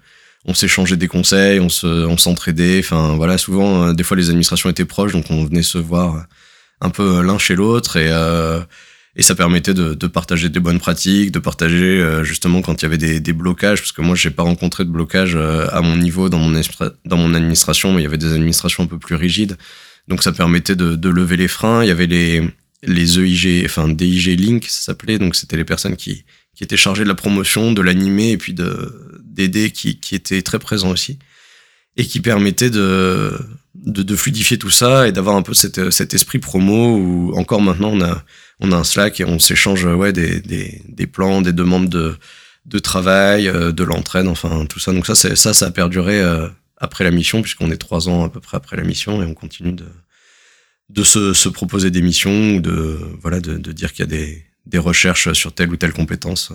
on 0.45 0.53
s'échangeait 0.53 0.97
des 0.97 1.07
conseils, 1.07 1.59
on 1.59 1.69
se, 1.69 1.87
on 1.87 2.17
s'entraidait. 2.17 2.79
Enfin 2.79 3.15
voilà, 3.15 3.37
souvent 3.37 3.87
euh, 3.87 3.93
des 3.93 4.03
fois 4.03 4.17
les 4.17 4.29
administrations 4.29 4.69
étaient 4.69 4.85
proches, 4.85 5.13
donc 5.13 5.25
on 5.29 5.45
venait 5.45 5.63
se 5.63 5.77
voir 5.77 6.25
un 6.81 6.89
peu 6.89 7.21
l'un 7.21 7.37
chez 7.37 7.55
l'autre 7.55 7.97
et 7.97 8.09
euh, 8.11 8.59
et 9.15 9.21
ça 9.21 9.35
permettait 9.35 9.73
de, 9.73 9.93
de, 9.93 10.07
partager 10.07 10.49
des 10.49 10.59
bonnes 10.59 10.79
pratiques, 10.79 11.31
de 11.31 11.39
partager 11.39 12.01
euh, 12.01 12.23
justement 12.23 12.61
quand 12.61 12.81
il 12.81 12.83
y 12.83 12.87
avait 12.87 12.97
des, 12.97 13.19
des 13.19 13.33
blocages, 13.33 13.79
parce 13.79 13.91
que 13.91 14.01
moi 14.01 14.15
j'ai 14.15 14.31
pas 14.31 14.43
rencontré 14.43 14.85
de 14.85 14.89
blocage 14.89 15.35
à 15.35 15.81
mon 15.81 15.97
niveau 15.97 16.29
dans 16.29 16.39
mon 16.39 16.59
dans 17.05 17.17
mon 17.17 17.33
administration, 17.33 17.93
mais 17.93 18.01
il 18.01 18.03
y 18.03 18.07
avait 18.07 18.17
des 18.17 18.33
administrations 18.33 18.83
un 18.83 18.87
peu 18.87 18.99
plus 18.99 19.15
rigides, 19.15 19.57
donc 20.07 20.23
ça 20.23 20.31
permettait 20.31 20.75
de, 20.75 20.95
de 20.95 21.09
lever 21.09 21.37
les 21.37 21.47
freins. 21.47 21.83
Il 21.83 21.87
y 21.87 21.91
avait 21.91 22.07
les 22.07 22.41
les 22.85 23.19
EIG, 23.19 23.63
enfin 23.65 23.87
DIG 23.87 24.39
Link, 24.39 24.65
ça 24.65 24.81
s'appelait, 24.81 25.17
donc 25.17 25.35
c'était 25.35 25.57
les 25.57 25.65
personnes 25.65 25.95
qui 25.95 26.25
qui 26.55 26.63
étaient 26.63 26.77
chargées 26.77 27.03
de 27.03 27.09
la 27.09 27.15
promotion, 27.15 27.71
de 27.71 27.81
l'animer 27.81 28.31
et 28.31 28.37
puis 28.37 28.53
de 28.53 29.19
d'aider 29.23 29.71
qui, 29.71 29.99
qui 29.99 30.15
était 30.15 30.41
très 30.41 30.59
présent 30.59 30.91
aussi. 30.91 31.19
Et 31.95 32.05
qui 32.05 32.21
permettait 32.21 32.71
de, 32.71 33.37
de, 33.75 34.01
de 34.01 34.15
fluidifier 34.15 34.57
tout 34.57 34.71
ça 34.71 35.07
et 35.07 35.11
d'avoir 35.11 35.35
un 35.35 35.43
peu 35.43 35.53
cet, 35.53 35.91
cet 35.91 36.15
esprit 36.15 36.39
promo 36.39 36.97
où 36.97 37.37
encore 37.37 37.61
maintenant 37.61 37.89
on 37.89 38.01
a, 38.01 38.23
on 38.59 38.71
a 38.71 38.77
un 38.77 38.83
Slack 38.83 39.19
et 39.19 39.25
on 39.25 39.39
s'échange 39.39 39.85
ouais, 39.85 40.13
des, 40.13 40.39
des, 40.39 40.81
des, 40.87 41.07
plans, 41.07 41.41
des 41.41 41.53
demandes 41.53 41.89
de, 41.89 42.15
de 42.65 42.79
travail, 42.79 43.47
euh, 43.47 43.71
de 43.71 43.83
l'entraide, 43.83 44.27
enfin 44.27 44.65
tout 44.65 44.79
ça. 44.79 44.93
Donc 44.93 45.05
ça, 45.05 45.15
ça, 45.15 45.53
ça 45.53 45.65
a 45.65 45.71
perduré 45.71 46.21
euh, 46.21 46.47
après 46.77 47.03
la 47.03 47.11
mission 47.11 47.41
puisqu'on 47.41 47.71
est 47.71 47.77
trois 47.77 48.09
ans 48.09 48.23
à 48.23 48.29
peu 48.29 48.39
près 48.39 48.57
après 48.57 48.77
la 48.77 48.83
mission 48.83 49.21
et 49.21 49.25
on 49.25 49.33
continue 49.33 49.73
de, 49.73 49.85
de 50.89 51.03
se, 51.03 51.33
se 51.33 51.49
proposer 51.49 51.91
des 51.91 52.01
missions 52.01 52.55
ou 52.55 52.61
de, 52.61 52.99
voilà, 53.21 53.39
de, 53.39 53.57
de 53.57 53.71
dire 53.71 53.91
qu'il 53.91 54.01
y 54.01 54.07
a 54.07 54.11
des, 54.17 54.45
des 54.65 54.77
recherches 54.77 55.33
sur 55.33 55.53
telle 55.53 55.71
ou 55.71 55.77
telle 55.77 55.93
compétence. 55.93 56.53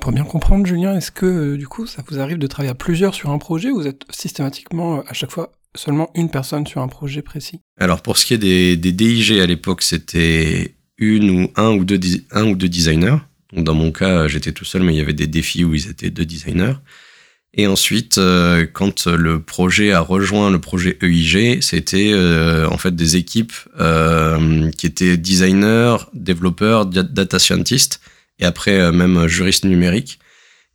Pour 0.00 0.12
bien 0.12 0.24
comprendre, 0.24 0.66
Julien, 0.66 0.96
est-ce 0.96 1.10
que 1.10 1.26
euh, 1.26 1.56
du 1.58 1.68
coup, 1.68 1.86
ça 1.86 2.02
vous 2.08 2.20
arrive 2.20 2.38
de 2.38 2.46
travailler 2.46 2.70
à 2.70 2.74
plusieurs 2.74 3.14
sur 3.14 3.30
un 3.30 3.38
projet 3.38 3.70
ou 3.70 3.80
vous 3.80 3.86
êtes 3.86 4.02
systématiquement 4.10 5.02
à 5.06 5.12
chaque 5.12 5.30
fois 5.30 5.52
seulement 5.76 6.10
une 6.14 6.30
personne 6.30 6.66
sur 6.66 6.80
un 6.80 6.88
projet 6.88 7.22
précis? 7.22 7.60
Alors 7.78 8.00
pour 8.00 8.16
ce 8.16 8.24
qui 8.24 8.34
est 8.34 8.38
des, 8.38 8.76
des 8.76 8.92
DIG 8.92 9.38
à 9.38 9.46
l'époque, 9.46 9.82
c'était 9.82 10.74
une 11.00 11.30
ou 11.30 11.52
un 11.56 11.70
ou 11.72 11.84
deux, 11.84 11.98
un 12.30 12.46
ou 12.46 12.54
deux 12.54 12.68
designers. 12.68 13.18
Donc 13.52 13.64
dans 13.64 13.74
mon 13.74 13.90
cas, 13.90 14.28
j'étais 14.28 14.52
tout 14.52 14.64
seul, 14.64 14.82
mais 14.82 14.94
il 14.94 14.98
y 14.98 15.00
avait 15.00 15.12
des 15.12 15.26
défis 15.26 15.64
où 15.64 15.74
ils 15.74 15.88
étaient 15.88 16.10
deux 16.10 16.24
designers. 16.24 16.74
Et 17.52 17.66
ensuite, 17.66 18.18
euh, 18.18 18.64
quand 18.72 19.06
le 19.08 19.42
projet 19.42 19.90
a 19.90 20.00
rejoint 20.00 20.50
le 20.50 20.60
projet 20.60 20.96
EIG, 21.02 21.60
c'était 21.62 22.12
euh, 22.12 22.68
en 22.68 22.78
fait 22.78 22.94
des 22.94 23.16
équipes 23.16 23.52
euh, 23.80 24.70
qui 24.70 24.86
étaient 24.86 25.16
designers, 25.16 25.96
développeurs, 26.14 26.86
data 26.86 27.38
scientists, 27.40 28.00
et 28.38 28.44
après 28.44 28.92
même 28.92 29.26
juristes 29.26 29.64
numériques. 29.64 30.20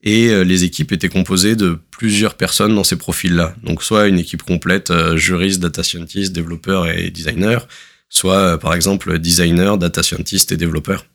Et 0.03 0.43
les 0.43 0.63
équipes 0.63 0.91
étaient 0.91 1.09
composées 1.09 1.55
de 1.55 1.79
plusieurs 1.89 2.35
personnes 2.35 2.75
dans 2.75 2.83
ces 2.83 2.95
profils-là. 2.95 3.55
Donc 3.63 3.81
soit 3.81 4.07
une 4.07 4.19
équipe 4.19 4.43
complète, 4.43 4.93
juriste, 5.15 5.59
data 5.59 5.81
scientist, 5.81 6.31
développeur 6.31 6.87
et 6.87 7.09
designer, 7.09 7.67
soit 8.09 8.59
par 8.59 8.73
exemple 8.73 9.19
designer, 9.19 9.77
data 9.77 10.03
scientist 10.03 10.51
et 10.51 10.57
développeur. 10.57 11.05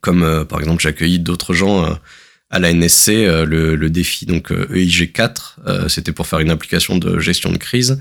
Comme 0.00 0.46
par 0.48 0.60
exemple 0.60 0.82
j'ai 0.82 0.88
accueilli 0.88 1.18
d'autres 1.18 1.54
gens 1.54 1.98
à 2.50 2.58
la 2.58 2.72
NSC 2.72 3.10
euh, 3.10 3.46
le, 3.46 3.76
le, 3.76 3.90
défi 3.90 4.26
donc 4.26 4.50
EIG 4.50 5.02
euh, 5.02 5.04
e 5.04 5.06
4 5.06 5.60
euh, 5.66 5.88
c'était 5.88 6.12
pour 6.12 6.26
faire 6.26 6.40
une 6.40 6.50
application 6.50 6.98
de 6.98 7.18
gestion 7.18 7.50
de 7.52 7.56
crise 7.56 8.00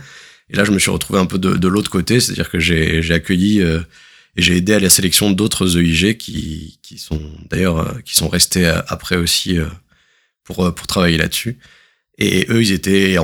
et 0.50 0.56
là 0.56 0.64
je 0.64 0.72
me 0.72 0.80
suis 0.80 0.90
retrouvé 0.90 1.20
un 1.20 1.28
peu 1.28 1.38
de, 1.38 1.56
de 1.56 1.68
l'autre 1.68 1.92
côté 1.92 2.20
c'est-à-dire 2.20 2.50
que 2.50 2.60
j'ai 2.60 3.14
accueilli 3.14 3.62
et 3.62 4.42
j'ai 4.42 4.58
aidé 4.58 4.74
à 4.74 4.80
la 4.80 4.90
sélection 4.90 5.30
d'autres 5.30 5.78
EIG 5.78 6.18
qui, 6.18 6.80
qui 6.82 6.98
sont 6.98 7.22
d'ailleurs 7.50 8.02
qui 8.04 8.16
sont 8.16 8.28
restés 8.28 8.66
après 8.88 9.16
aussi 9.16 9.60
pour 10.44 10.74
pour 10.74 10.88
travailler 10.88 11.18
là-dessus 11.18 11.60
et 12.18 12.48
eux 12.50 12.64
ils 12.64 12.72
étaient 12.72 13.18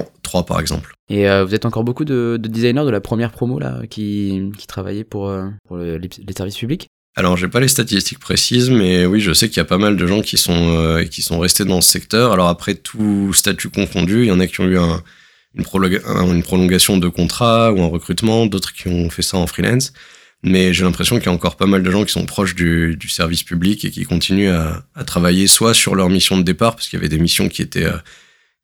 par 0.45 0.59
exemple 0.59 0.93
et 1.07 1.25
vous 1.43 1.53
êtes 1.53 1.65
encore 1.65 1.83
beaucoup 1.83 2.03
de, 2.03 2.39
de, 2.41 2.47
designers 2.47 2.83
de 2.83 2.89
la 2.89 2.99
première 2.99 3.31
promo 3.31 3.59
là 3.59 3.81
qui, 3.89 4.51
qui 4.57 4.65
travaillaient 4.65 5.03
pour, 5.03 5.31
pour 5.67 5.77
les, 5.77 5.99
les 5.99 6.33
services 6.33 6.57
publics? 6.57 6.89
Alors, 7.17 7.37
j'ai 7.37 7.47
pas 7.47 7.61
les 7.61 7.69
statistiques 7.69 8.19
précises, 8.19 8.69
mais 8.69 9.05
oui, 9.05 9.21
je 9.21 9.31
sais 9.31 9.47
qu'il 9.47 9.57
y 9.57 9.61
a 9.61 9.65
pas 9.65 9.77
mal 9.77 9.95
de 9.95 10.05
gens 10.05 10.21
qui 10.21 10.37
sont 10.37 10.77
euh, 10.77 11.05
qui 11.05 11.21
sont 11.21 11.39
restés 11.39 11.63
dans 11.63 11.79
ce 11.79 11.89
secteur. 11.89 12.33
Alors 12.33 12.49
après, 12.49 12.75
tout 12.75 13.31
statut 13.33 13.69
confondu, 13.69 14.23
il 14.23 14.27
y 14.27 14.31
en 14.31 14.41
a 14.41 14.47
qui 14.47 14.59
ont 14.59 14.65
eu 14.65 14.77
un, 14.77 15.01
une, 15.55 15.63
une, 15.63 16.43
prolongation 16.43 16.97
de 16.97 17.07
contrat 17.07 17.71
ou 17.71 17.81
un 17.81 17.87
recrutement, 17.87 18.45
d'autres 18.47 18.73
qui 18.73 18.89
ont 18.89 19.09
fait 19.09 19.21
ça 19.21 19.37
en 19.37 19.47
freelance. 19.47 19.93
Mais 20.43 20.73
j'ai 20.73 20.83
l'impression 20.83 21.15
qu'il 21.15 21.27
y 21.27 21.29
a 21.29 21.31
encore 21.31 21.55
pas 21.55 21.65
mal 21.67 21.83
de 21.83 21.89
gens 21.89 22.03
qui 22.03 22.11
sont 22.11 22.25
proches 22.25 22.53
du, 22.53 22.97
du 22.97 23.07
service 23.07 23.43
public 23.43 23.85
et 23.85 23.91
qui 23.91 24.03
continuent 24.03 24.51
à, 24.51 24.85
à, 24.93 25.05
travailler 25.05 25.47
soit 25.47 25.73
sur 25.73 25.95
leur 25.95 26.09
mission 26.09 26.37
de 26.37 26.43
départ, 26.43 26.75
parce 26.75 26.89
qu'il 26.89 26.97
y 26.97 27.01
avait 27.01 27.09
des 27.09 27.17
missions 27.17 27.47
qui 27.47 27.61
étaient 27.61 27.85
euh, 27.85 27.97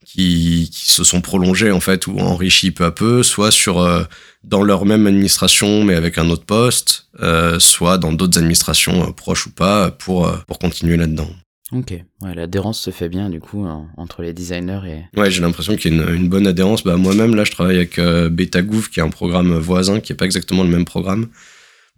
qui, 0.05 0.69
qui, 0.71 0.93
se 0.93 1.03
sont 1.03 1.21
prolongées 1.21 1.71
en 1.71 1.79
fait 1.79 2.07
ou 2.07 2.19
enrichies 2.19 2.71
peu 2.71 2.85
à 2.85 2.91
peu, 2.91 3.23
soit 3.23 3.51
sur 3.51 3.79
euh, 3.79 4.03
dans 4.43 4.63
leur 4.63 4.85
même 4.85 5.07
administration 5.07 5.83
mais 5.83 5.95
avec 5.95 6.17
un 6.17 6.29
autre 6.29 6.45
poste, 6.45 7.07
euh, 7.21 7.59
soit 7.59 7.97
dans 7.97 8.11
d'autres 8.11 8.37
administrations 8.37 9.07
euh, 9.07 9.11
proches 9.11 9.47
ou 9.47 9.51
pas 9.51 9.91
pour 9.91 10.31
pour 10.47 10.59
continuer 10.59 10.97
là-dedans. 10.97 11.29
Ok, 11.71 11.93
ouais, 12.21 12.35
l'adhérence 12.35 12.81
se 12.81 12.91
fait 12.91 13.07
bien 13.07 13.29
du 13.29 13.39
coup 13.39 13.65
entre 13.95 14.23
les 14.23 14.33
designers 14.33 14.81
et. 14.85 15.19
Ouais, 15.19 15.31
j'ai 15.31 15.41
l'impression 15.41 15.77
qu'il 15.77 15.95
y 15.95 15.99
a 15.99 16.03
une, 16.03 16.15
une, 16.15 16.27
bonne 16.27 16.45
adhérence. 16.45 16.83
Bah 16.83 16.97
moi-même 16.97 17.33
là, 17.33 17.45
je 17.45 17.51
travaille 17.51 17.77
avec 17.77 17.97
BetaGouv 17.97 18.89
qui 18.89 18.99
est 18.99 19.03
un 19.03 19.09
programme 19.09 19.57
voisin 19.57 20.01
qui 20.01 20.11
est 20.11 20.15
pas 20.15 20.25
exactement 20.25 20.63
le 20.63 20.69
même 20.69 20.83
programme, 20.83 21.27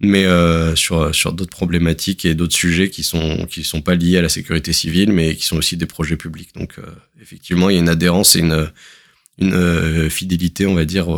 mais 0.00 0.24
euh, 0.24 0.74
sur 0.76 1.32
d'autres 1.32 1.50
problématiques 1.50 2.24
et 2.24 2.34
d'autres 2.34 2.54
sujets 2.54 2.90
qui 2.90 3.02
sont 3.02 3.46
qui 3.46 3.64
sont 3.64 3.82
pas 3.82 3.94
liés 3.94 4.18
à 4.18 4.22
la 4.22 4.28
sécurité 4.28 4.72
civile, 4.72 5.12
mais 5.12 5.34
qui 5.36 5.44
sont 5.44 5.56
aussi 5.56 5.76
des 5.76 5.86
projets 5.86 6.16
publics. 6.16 6.54
Donc 6.54 6.76
effectivement, 7.20 7.70
il 7.70 7.74
y 7.74 7.76
a 7.76 7.80
une 7.80 7.88
adhérence 7.88 8.36
et 8.36 8.40
une 8.40 8.70
une 9.38 10.10
fidélité, 10.10 10.66
on 10.66 10.74
va 10.74 10.84
dire. 10.84 11.08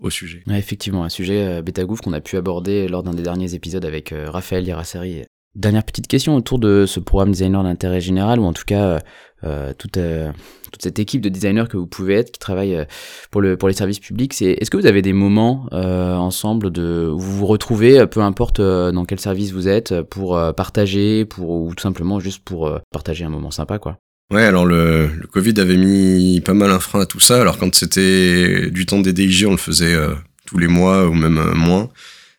Au, 0.00 0.10
sujet. 0.10 0.42
effectivement, 0.48 1.04
un 1.04 1.08
sujet 1.08 1.44
euh, 1.44 1.96
qu'on 2.02 2.12
a 2.12 2.20
pu 2.20 2.36
aborder 2.36 2.88
lors 2.88 3.02
d'un 3.02 3.14
des 3.14 3.22
derniers 3.22 3.54
épisodes 3.54 3.84
avec 3.84 4.12
euh, 4.12 4.30
Raphaël 4.30 4.66
Irasseri. 4.66 5.24
Dernière 5.58 5.84
petite 5.84 6.06
question 6.06 6.34
autour 6.36 6.58
de 6.58 6.86
ce 6.86 7.00
programme 7.00 7.32
designer 7.32 7.62
d'intérêt 7.62 8.00
général, 8.00 8.40
ou 8.40 8.44
en 8.44 8.52
tout 8.52 8.62
cas 8.64 9.00
euh, 9.44 9.72
toute, 9.76 9.98
euh, 9.98 10.30
toute 10.72 10.80
cette 10.80 10.98
équipe 10.98 11.20
de 11.20 11.28
designers 11.28 11.66
que 11.68 11.76
vous 11.76 11.86
pouvez 11.86 12.14
être, 12.14 12.30
qui 12.30 12.38
travaille 12.38 12.86
pour, 13.30 13.42
le, 13.42 13.58
pour 13.58 13.68
les 13.68 13.74
services 13.74 13.98
publics. 13.98 14.32
C'est, 14.32 14.52
est-ce 14.52 14.70
que 14.70 14.76
vous 14.76 14.86
avez 14.86 15.02
des 15.02 15.12
moments 15.12 15.66
ensemble 15.72 16.70
de, 16.70 17.10
où 17.12 17.18
vous 17.18 17.36
vous 17.38 17.46
retrouvez, 17.46 18.06
peu 18.06 18.20
importe 18.20 18.60
dans 18.60 19.04
quel 19.04 19.20
service 19.20 19.52
vous 19.52 19.68
êtes, 19.68 20.00
pour 20.02 20.40
partager, 20.56 21.26
pour, 21.26 21.50
ou 21.50 21.74
tout 21.74 21.82
simplement 21.82 22.20
juste 22.20 22.42
pour 22.44 22.72
partager 22.90 23.24
un 23.24 23.30
moment 23.30 23.50
sympa 23.50 23.78
quoi? 23.78 23.98
Ouais, 24.30 24.44
alors 24.44 24.66
le, 24.66 25.06
le, 25.06 25.26
Covid 25.26 25.58
avait 25.58 25.78
mis 25.78 26.42
pas 26.42 26.52
mal 26.52 26.70
un 26.70 26.80
frein 26.80 27.00
à 27.00 27.06
tout 27.06 27.20
ça. 27.20 27.40
Alors 27.40 27.56
quand 27.56 27.74
c'était 27.74 28.70
du 28.70 28.84
temps 28.84 29.00
des 29.00 29.14
DIG, 29.14 29.46
on 29.46 29.52
le 29.52 29.56
faisait 29.56 29.94
euh, 29.94 30.14
tous 30.44 30.58
les 30.58 30.68
mois 30.68 31.06
ou 31.06 31.14
même 31.14 31.38
euh, 31.38 31.54
moins. 31.54 31.88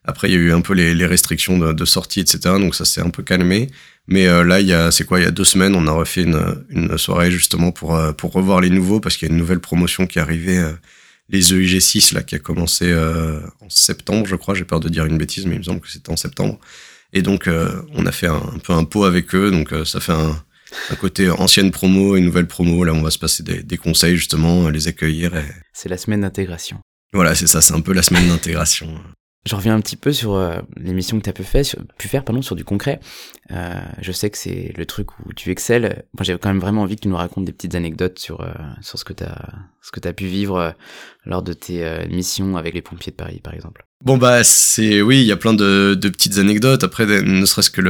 Après, 0.06 0.30
il 0.30 0.34
y 0.34 0.38
a 0.38 0.40
eu 0.40 0.52
un 0.52 0.62
peu 0.62 0.74
les, 0.74 0.94
les 0.96 1.06
restrictions 1.06 1.58
de, 1.58 1.74
de, 1.74 1.86
sortie, 1.86 2.22
etc. 2.22 2.40
Donc 2.60 2.76
ça 2.76 2.86
s'est 2.86 3.02
un 3.02 3.10
peu 3.10 3.24
calmé. 3.24 3.68
Mais 4.08 4.28
euh, 4.28 4.44
là, 4.44 4.60
il 4.60 4.68
y 4.68 4.74
a, 4.74 4.92
c'est 4.92 5.04
quoi, 5.04 5.20
il 5.20 5.24
y 5.24 5.28
a 5.28 5.32
deux 5.32 5.44
semaines, 5.44 5.76
on 5.76 5.88
a 5.88 5.92
refait 5.92 6.24
une, 6.24 6.64
une 6.70 6.98
soirée 6.98 7.32
justement 7.32 7.72
pour 7.72 8.00
pour 8.18 8.32
revoir 8.32 8.62
les 8.62 8.70
nouveaux 8.70 9.00
parce 9.00 9.18
qu'il 9.18 9.28
y 9.28 9.32
a 9.32 9.34
une 9.34 9.40
nouvelle 9.40 9.60
promotion 9.60 10.08
qui 10.08 10.20
est 10.20 10.22
arrivée, 10.22 10.64
les 11.30 11.54
EIG 11.54 11.80
6 11.80 12.14
là, 12.14 12.24
qui 12.24 12.36
a 12.36 12.40
commencé 12.40 12.94
en 12.94 13.70
septembre, 13.70 14.26
je 14.26 14.36
crois. 14.36 14.56
J'ai 14.56 14.66
peur 14.66 14.80
de 14.80 14.90
dire 14.90 15.06
une 15.06 15.18
bêtise, 15.18 15.46
mais 15.46 15.56
il 15.56 15.60
me 15.60 15.64
semble 15.64 15.82
que 15.82 15.90
c'était 15.90 16.12
en 16.12 16.18
septembre. 16.18 16.60
Et 17.14 17.22
donc, 17.22 17.50
on 17.94 18.06
a 18.06 18.12
fait 18.12 18.28
un, 18.28 18.36
un, 18.36 18.60
peu 18.60 18.74
un 18.74 18.86
pot 18.86 19.04
avec 19.04 19.36
eux. 19.36 19.52
Donc, 19.52 19.74
ça 19.86 20.00
fait 20.00 20.14
un 20.14 20.42
un 20.90 20.96
côté 20.96 21.30
ancienne 21.30 21.72
promo 21.72 22.16
et 22.16 22.22
nouvelle 22.22 22.48
promo. 22.48 22.84
Là, 22.84 22.94
on 22.94 23.02
va 23.02 23.12
se 23.12 23.20
passer 23.20 23.44
des, 23.44 23.64
des 23.64 23.78
conseils, 23.78 24.16
justement, 24.16 24.70
les 24.70 24.88
accueillir. 24.88 25.36
Et... 25.36 25.46
C'est 25.74 25.90
la 25.90 25.98
semaine 25.98 26.22
d'intégration. 26.22 26.80
Voilà, 27.14 27.36
c'est 27.36 27.48
ça, 27.48 27.62
c'est 27.62 27.74
un 27.74 27.82
peu 27.82 27.94
la 27.94 28.04
semaine 28.04 28.28
d'intégration. 28.28 29.02
Je 29.50 29.56
reviens 29.56 29.74
un 29.74 29.82
petit 29.82 29.96
peu 29.96 30.14
sur 30.14 30.36
euh, 30.36 30.60
l'émission 30.78 31.18
que 31.18 31.24
tu 31.24 31.30
as 31.32 31.34
pu 31.34 31.44
faire, 31.44 32.24
pardon, 32.24 32.44
sur 32.44 32.56
du 32.56 32.64
concret. 32.64 33.00
Euh, 33.50 33.74
je 34.00 34.12
sais 34.12 34.30
que 34.30 34.38
c'est 34.38 34.72
le 34.78 34.86
truc 34.86 35.08
où 35.26 35.34
tu 35.34 35.50
excelles. 35.50 36.04
Moi, 36.14 36.22
j'avais 36.22 36.38
quand 36.38 36.50
même 36.50 36.60
vraiment 36.60 36.84
envie 36.84 36.98
que 36.98 37.02
tu 37.02 37.08
nous 37.08 37.16
racontes 37.16 37.46
des 37.46 37.52
petites 37.52 37.74
anecdotes 37.74 38.20
sur, 38.20 38.42
euh, 38.42 38.52
sur 38.82 39.00
ce 39.00 39.06
que 39.06 39.14
tu 39.14 39.24
as, 39.24 40.08
as 40.08 40.14
pu 40.14 40.28
vivre 40.28 40.60
euh, 40.60 40.70
lors 41.26 41.42
de 41.42 41.54
tes 41.54 41.84
missions 42.10 42.58
avec 42.58 42.76
les 42.76 42.84
pompiers 42.84 43.12
de 43.12 43.18
Paris, 43.18 43.42
par 43.44 43.56
exemple. 43.56 43.88
Bon, 44.06 44.20
bah, 44.20 44.44
c'est, 44.44 45.02
oui, 45.02 45.22
il 45.22 45.26
y 45.26 45.32
a 45.32 45.38
plein 45.38 45.56
de, 45.56 45.96
petites 45.96 46.38
anecdotes. 46.38 46.84
Après, 46.84 47.08
ne 47.08 47.46
serait-ce 47.46 47.72
que 47.72 47.82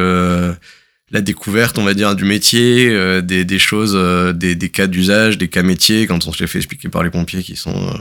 la 1.12 1.22
découverte, 1.22 1.78
on 1.78 1.84
va 1.84 1.94
dire, 1.94 2.16
du 2.16 2.24
métier, 2.24 3.22
des, 3.22 3.60
choses, 3.60 3.96
des, 4.34 4.56
des, 4.56 4.70
cas 4.70 4.88
d'usage, 4.88 5.38
des 5.38 5.50
cas 5.50 5.64
métiers, 5.64 6.08
quand 6.08 6.26
on 6.26 6.32
se 6.32 6.42
les 6.42 6.48
fait 6.48 6.60
expliquer 6.60 6.88
par 6.88 7.04
les 7.04 7.10
pompiers 7.10 7.44
qui 7.44 7.58
sont 7.58 7.94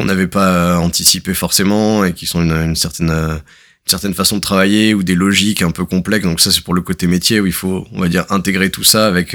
qu'on 0.00 0.06
n'avait 0.06 0.26
pas 0.26 0.78
anticipé 0.78 1.34
forcément 1.34 2.04
et 2.04 2.14
qui 2.14 2.26
sont 2.26 2.42
une, 2.42 2.52
une 2.52 2.76
certaine 2.76 3.10
une 3.10 3.90
certaine 3.90 4.14
façon 4.14 4.36
de 4.36 4.40
travailler 4.40 4.94
ou 4.94 5.02
des 5.02 5.14
logiques 5.14 5.62
un 5.62 5.70
peu 5.70 5.84
complexes. 5.84 6.24
Donc 6.24 6.40
ça, 6.40 6.50
c'est 6.50 6.62
pour 6.62 6.74
le 6.74 6.82
côté 6.82 7.06
métier 7.06 7.40
où 7.40 7.46
il 7.46 7.52
faut, 7.52 7.86
on 7.92 8.00
va 8.00 8.08
dire, 8.08 8.24
intégrer 8.30 8.70
tout 8.70 8.84
ça 8.84 9.06
avec 9.06 9.34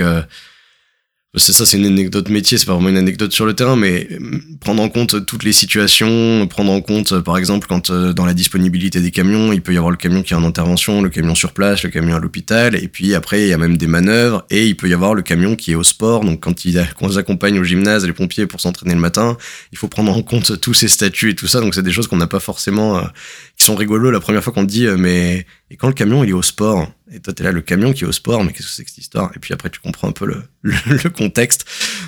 c'est 1.37 1.53
ça, 1.53 1.65
c'est 1.65 1.77
une 1.77 1.85
anecdote 1.85 2.29
métier, 2.29 2.57
c'est 2.57 2.65
pas 2.65 2.73
vraiment 2.73 2.89
une 2.89 2.97
anecdote 2.97 3.31
sur 3.31 3.45
le 3.45 3.53
terrain, 3.53 3.75
mais 3.75 4.07
euh, 4.11 4.39
prendre 4.61 4.81
en 4.81 4.89
compte 4.89 5.25
toutes 5.25 5.43
les 5.43 5.51
situations, 5.51 6.47
prendre 6.47 6.71
en 6.71 6.81
compte, 6.81 7.11
euh, 7.11 7.21
par 7.21 7.37
exemple, 7.37 7.67
quand 7.67 7.89
euh, 7.89 8.13
dans 8.13 8.25
la 8.25 8.33
disponibilité 8.33 9.01
des 9.01 9.11
camions, 9.11 9.51
il 9.51 9.61
peut 9.61 9.73
y 9.73 9.77
avoir 9.77 9.91
le 9.91 9.97
camion 9.97 10.23
qui 10.23 10.33
est 10.33 10.37
en 10.37 10.43
intervention, 10.43 11.01
le 11.01 11.09
camion 11.09 11.35
sur 11.35 11.51
place, 11.51 11.83
le 11.83 11.89
camion 11.89 12.15
à 12.15 12.19
l'hôpital, 12.19 12.75
et 12.75 12.87
puis 12.87 13.13
après, 13.13 13.43
il 13.43 13.49
y 13.49 13.53
a 13.53 13.57
même 13.57 13.77
des 13.77 13.87
manœuvres, 13.87 14.45
et 14.49 14.67
il 14.67 14.77
peut 14.77 14.87
y 14.87 14.93
avoir 14.93 15.13
le 15.13 15.21
camion 15.23 15.55
qui 15.55 15.71
est 15.71 15.75
au 15.75 15.83
sport, 15.83 16.23
donc 16.23 16.39
quand 16.39 16.63
ils, 16.65 16.85
quand 16.97 17.09
ils 17.09 17.17
accompagnent 17.17 17.59
au 17.59 17.63
gymnase 17.63 18.05
les 18.05 18.13
pompiers 18.13 18.45
pour 18.45 18.61
s'entraîner 18.61 18.93
le 18.93 19.01
matin, 19.01 19.37
il 19.71 19.77
faut 19.77 19.87
prendre 19.87 20.15
en 20.15 20.21
compte 20.21 20.59
tous 20.61 20.73
ces 20.73 20.87
statuts 20.87 21.31
et 21.31 21.35
tout 21.35 21.47
ça, 21.47 21.59
donc 21.59 21.75
c'est 21.75 21.83
des 21.83 21.91
choses 21.91 22.07
qu'on 22.07 22.17
n'a 22.17 22.27
pas 22.27 22.39
forcément, 22.39 23.03
qui 23.55 23.63
sont 23.63 23.75
rigolos 23.75 24.11
la 24.11 24.19
première 24.19 24.43
fois 24.43 24.51
qu'on 24.51 24.65
te 24.65 24.71
dit, 24.71 24.87
mais 24.97 25.45
et 25.69 25.77
quand 25.77 25.87
le 25.87 25.93
camion 25.93 26.23
il 26.23 26.29
est 26.29 26.33
au 26.33 26.41
sport, 26.41 26.91
et 27.11 27.19
toi 27.19 27.33
t'es 27.33 27.43
là 27.43 27.51
le 27.51 27.61
camion 27.61 27.93
qui 27.93 28.03
est 28.03 28.07
au 28.07 28.11
sport, 28.11 28.43
mais 28.43 28.51
qu'est-ce 28.51 28.67
que 28.67 28.73
c'est 28.73 28.83
que 28.83 28.89
cette 28.89 28.97
histoire? 28.97 29.31
Et 29.35 29.39
puis 29.39 29.53
après 29.53 29.69
tu 29.69 29.79
comprends 29.79 30.09
un 30.09 30.11
peu 30.11 30.25
le, 30.25 30.43
le, 30.63 31.09
contexte. 31.09 31.65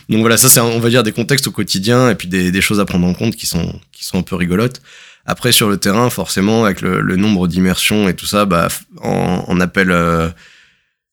Donc 0.09 0.19
voilà, 0.19 0.37
ça 0.37 0.49
c'est 0.49 0.59
on 0.59 0.79
va 0.79 0.89
dire 0.89 1.03
des 1.03 1.13
contextes 1.13 1.47
au 1.47 1.51
quotidien 1.51 2.09
et 2.09 2.15
puis 2.15 2.27
des, 2.27 2.51
des, 2.51 2.61
choses 2.61 2.79
à 2.79 2.85
prendre 2.85 3.07
en 3.07 3.13
compte 3.13 3.35
qui 3.35 3.45
sont 3.45 3.79
qui 3.91 4.03
sont 4.03 4.19
un 4.19 4.23
peu 4.23 4.35
rigolotes. 4.35 4.81
Après 5.25 5.51
sur 5.51 5.69
le 5.69 5.77
terrain, 5.77 6.09
forcément 6.09 6.65
avec 6.65 6.81
le, 6.81 7.01
le 7.01 7.15
nombre 7.15 7.47
d'immersions 7.47 8.07
et 8.09 8.15
tout 8.15 8.25
ça, 8.25 8.45
bah 8.45 8.67
en, 9.01 9.43
en 9.47 9.59
appel 9.59 9.91
euh, 9.91 10.29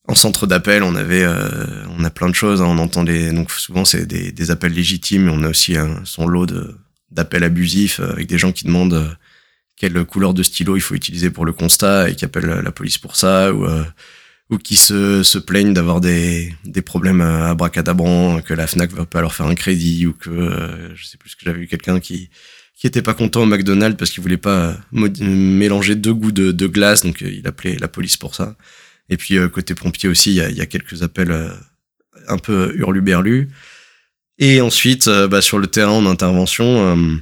en 0.06 0.14
centre 0.14 0.46
d'appel, 0.46 0.82
on 0.82 0.94
avait 0.96 1.24
euh, 1.24 1.84
on 1.96 2.04
a 2.04 2.10
plein 2.10 2.28
de 2.28 2.34
choses. 2.34 2.60
Hein, 2.60 2.66
on 2.66 2.78
entend 2.78 3.04
des 3.04 3.32
donc 3.32 3.50
souvent 3.50 3.84
c'est 3.84 4.06
des, 4.06 4.32
des, 4.32 4.50
appels 4.50 4.72
légitimes, 4.72 5.24
mais 5.24 5.32
on 5.32 5.42
a 5.42 5.48
aussi 5.48 5.76
un, 5.76 6.00
son 6.04 6.26
lot 6.26 6.46
de 6.46 6.76
d'appels 7.10 7.44
abusifs 7.44 8.00
euh, 8.00 8.12
avec 8.12 8.26
des 8.26 8.38
gens 8.38 8.52
qui 8.52 8.64
demandent 8.64 9.16
quelle 9.76 10.04
couleur 10.04 10.34
de 10.34 10.42
stylo 10.42 10.76
il 10.76 10.80
faut 10.80 10.94
utiliser 10.94 11.30
pour 11.30 11.44
le 11.44 11.52
constat 11.52 12.10
et 12.10 12.14
qui 12.14 12.24
appellent 12.24 12.60
la 12.62 12.72
police 12.72 12.98
pour 12.98 13.16
ça 13.16 13.52
ou 13.52 13.64
euh, 13.64 13.84
ou 14.50 14.58
qui 14.58 14.76
se, 14.76 15.22
se 15.22 15.38
plaignent 15.38 15.72
d'avoir 15.72 16.02
des, 16.02 16.54
des 16.66 16.82
problèmes 16.82 17.22
à 17.22 17.54
bracadabrant, 17.54 18.42
que 18.42 18.52
la 18.52 18.66
Fnac 18.66 18.92
va 18.92 19.06
pas 19.06 19.22
leur 19.22 19.34
faire 19.34 19.46
un 19.46 19.54
crédit 19.54 20.06
ou 20.06 20.12
que 20.12 20.28
euh, 20.28 20.94
je 20.94 21.06
sais 21.06 21.16
plus 21.16 21.30
ce 21.30 21.36
que 21.36 21.42
j'avais 21.44 21.60
vu 21.60 21.66
quelqu'un 21.66 21.98
qui 21.98 22.30
qui 22.76 22.86
était 22.88 23.02
pas 23.02 23.14
content 23.14 23.42
au 23.42 23.46
McDonald's 23.46 23.96
parce 23.96 24.10
qu'il 24.10 24.22
voulait 24.22 24.36
pas 24.36 24.76
mélanger 24.92 25.94
deux 25.94 26.12
goûts 26.12 26.32
de, 26.32 26.50
de 26.52 26.66
glace 26.66 27.02
donc 27.02 27.22
euh, 27.22 27.30
il 27.30 27.46
appelait 27.46 27.76
la 27.76 27.88
police 27.88 28.16
pour 28.16 28.34
ça. 28.34 28.56
Et 29.08 29.16
puis 29.16 29.36
côté 29.50 29.74
pompier 29.74 30.08
aussi, 30.08 30.30
il 30.30 30.56
y 30.56 30.60
a, 30.62 30.66
quelques 30.66 31.02
appels 31.02 31.50
un 32.26 32.38
peu 32.38 32.72
hurluberlus. 32.74 33.50
Et 34.38 34.62
ensuite, 34.62 35.10
bah, 35.10 35.42
sur 35.42 35.58
le 35.58 35.66
terrain 35.66 35.92
en 35.92 36.06
intervention, 36.06 37.20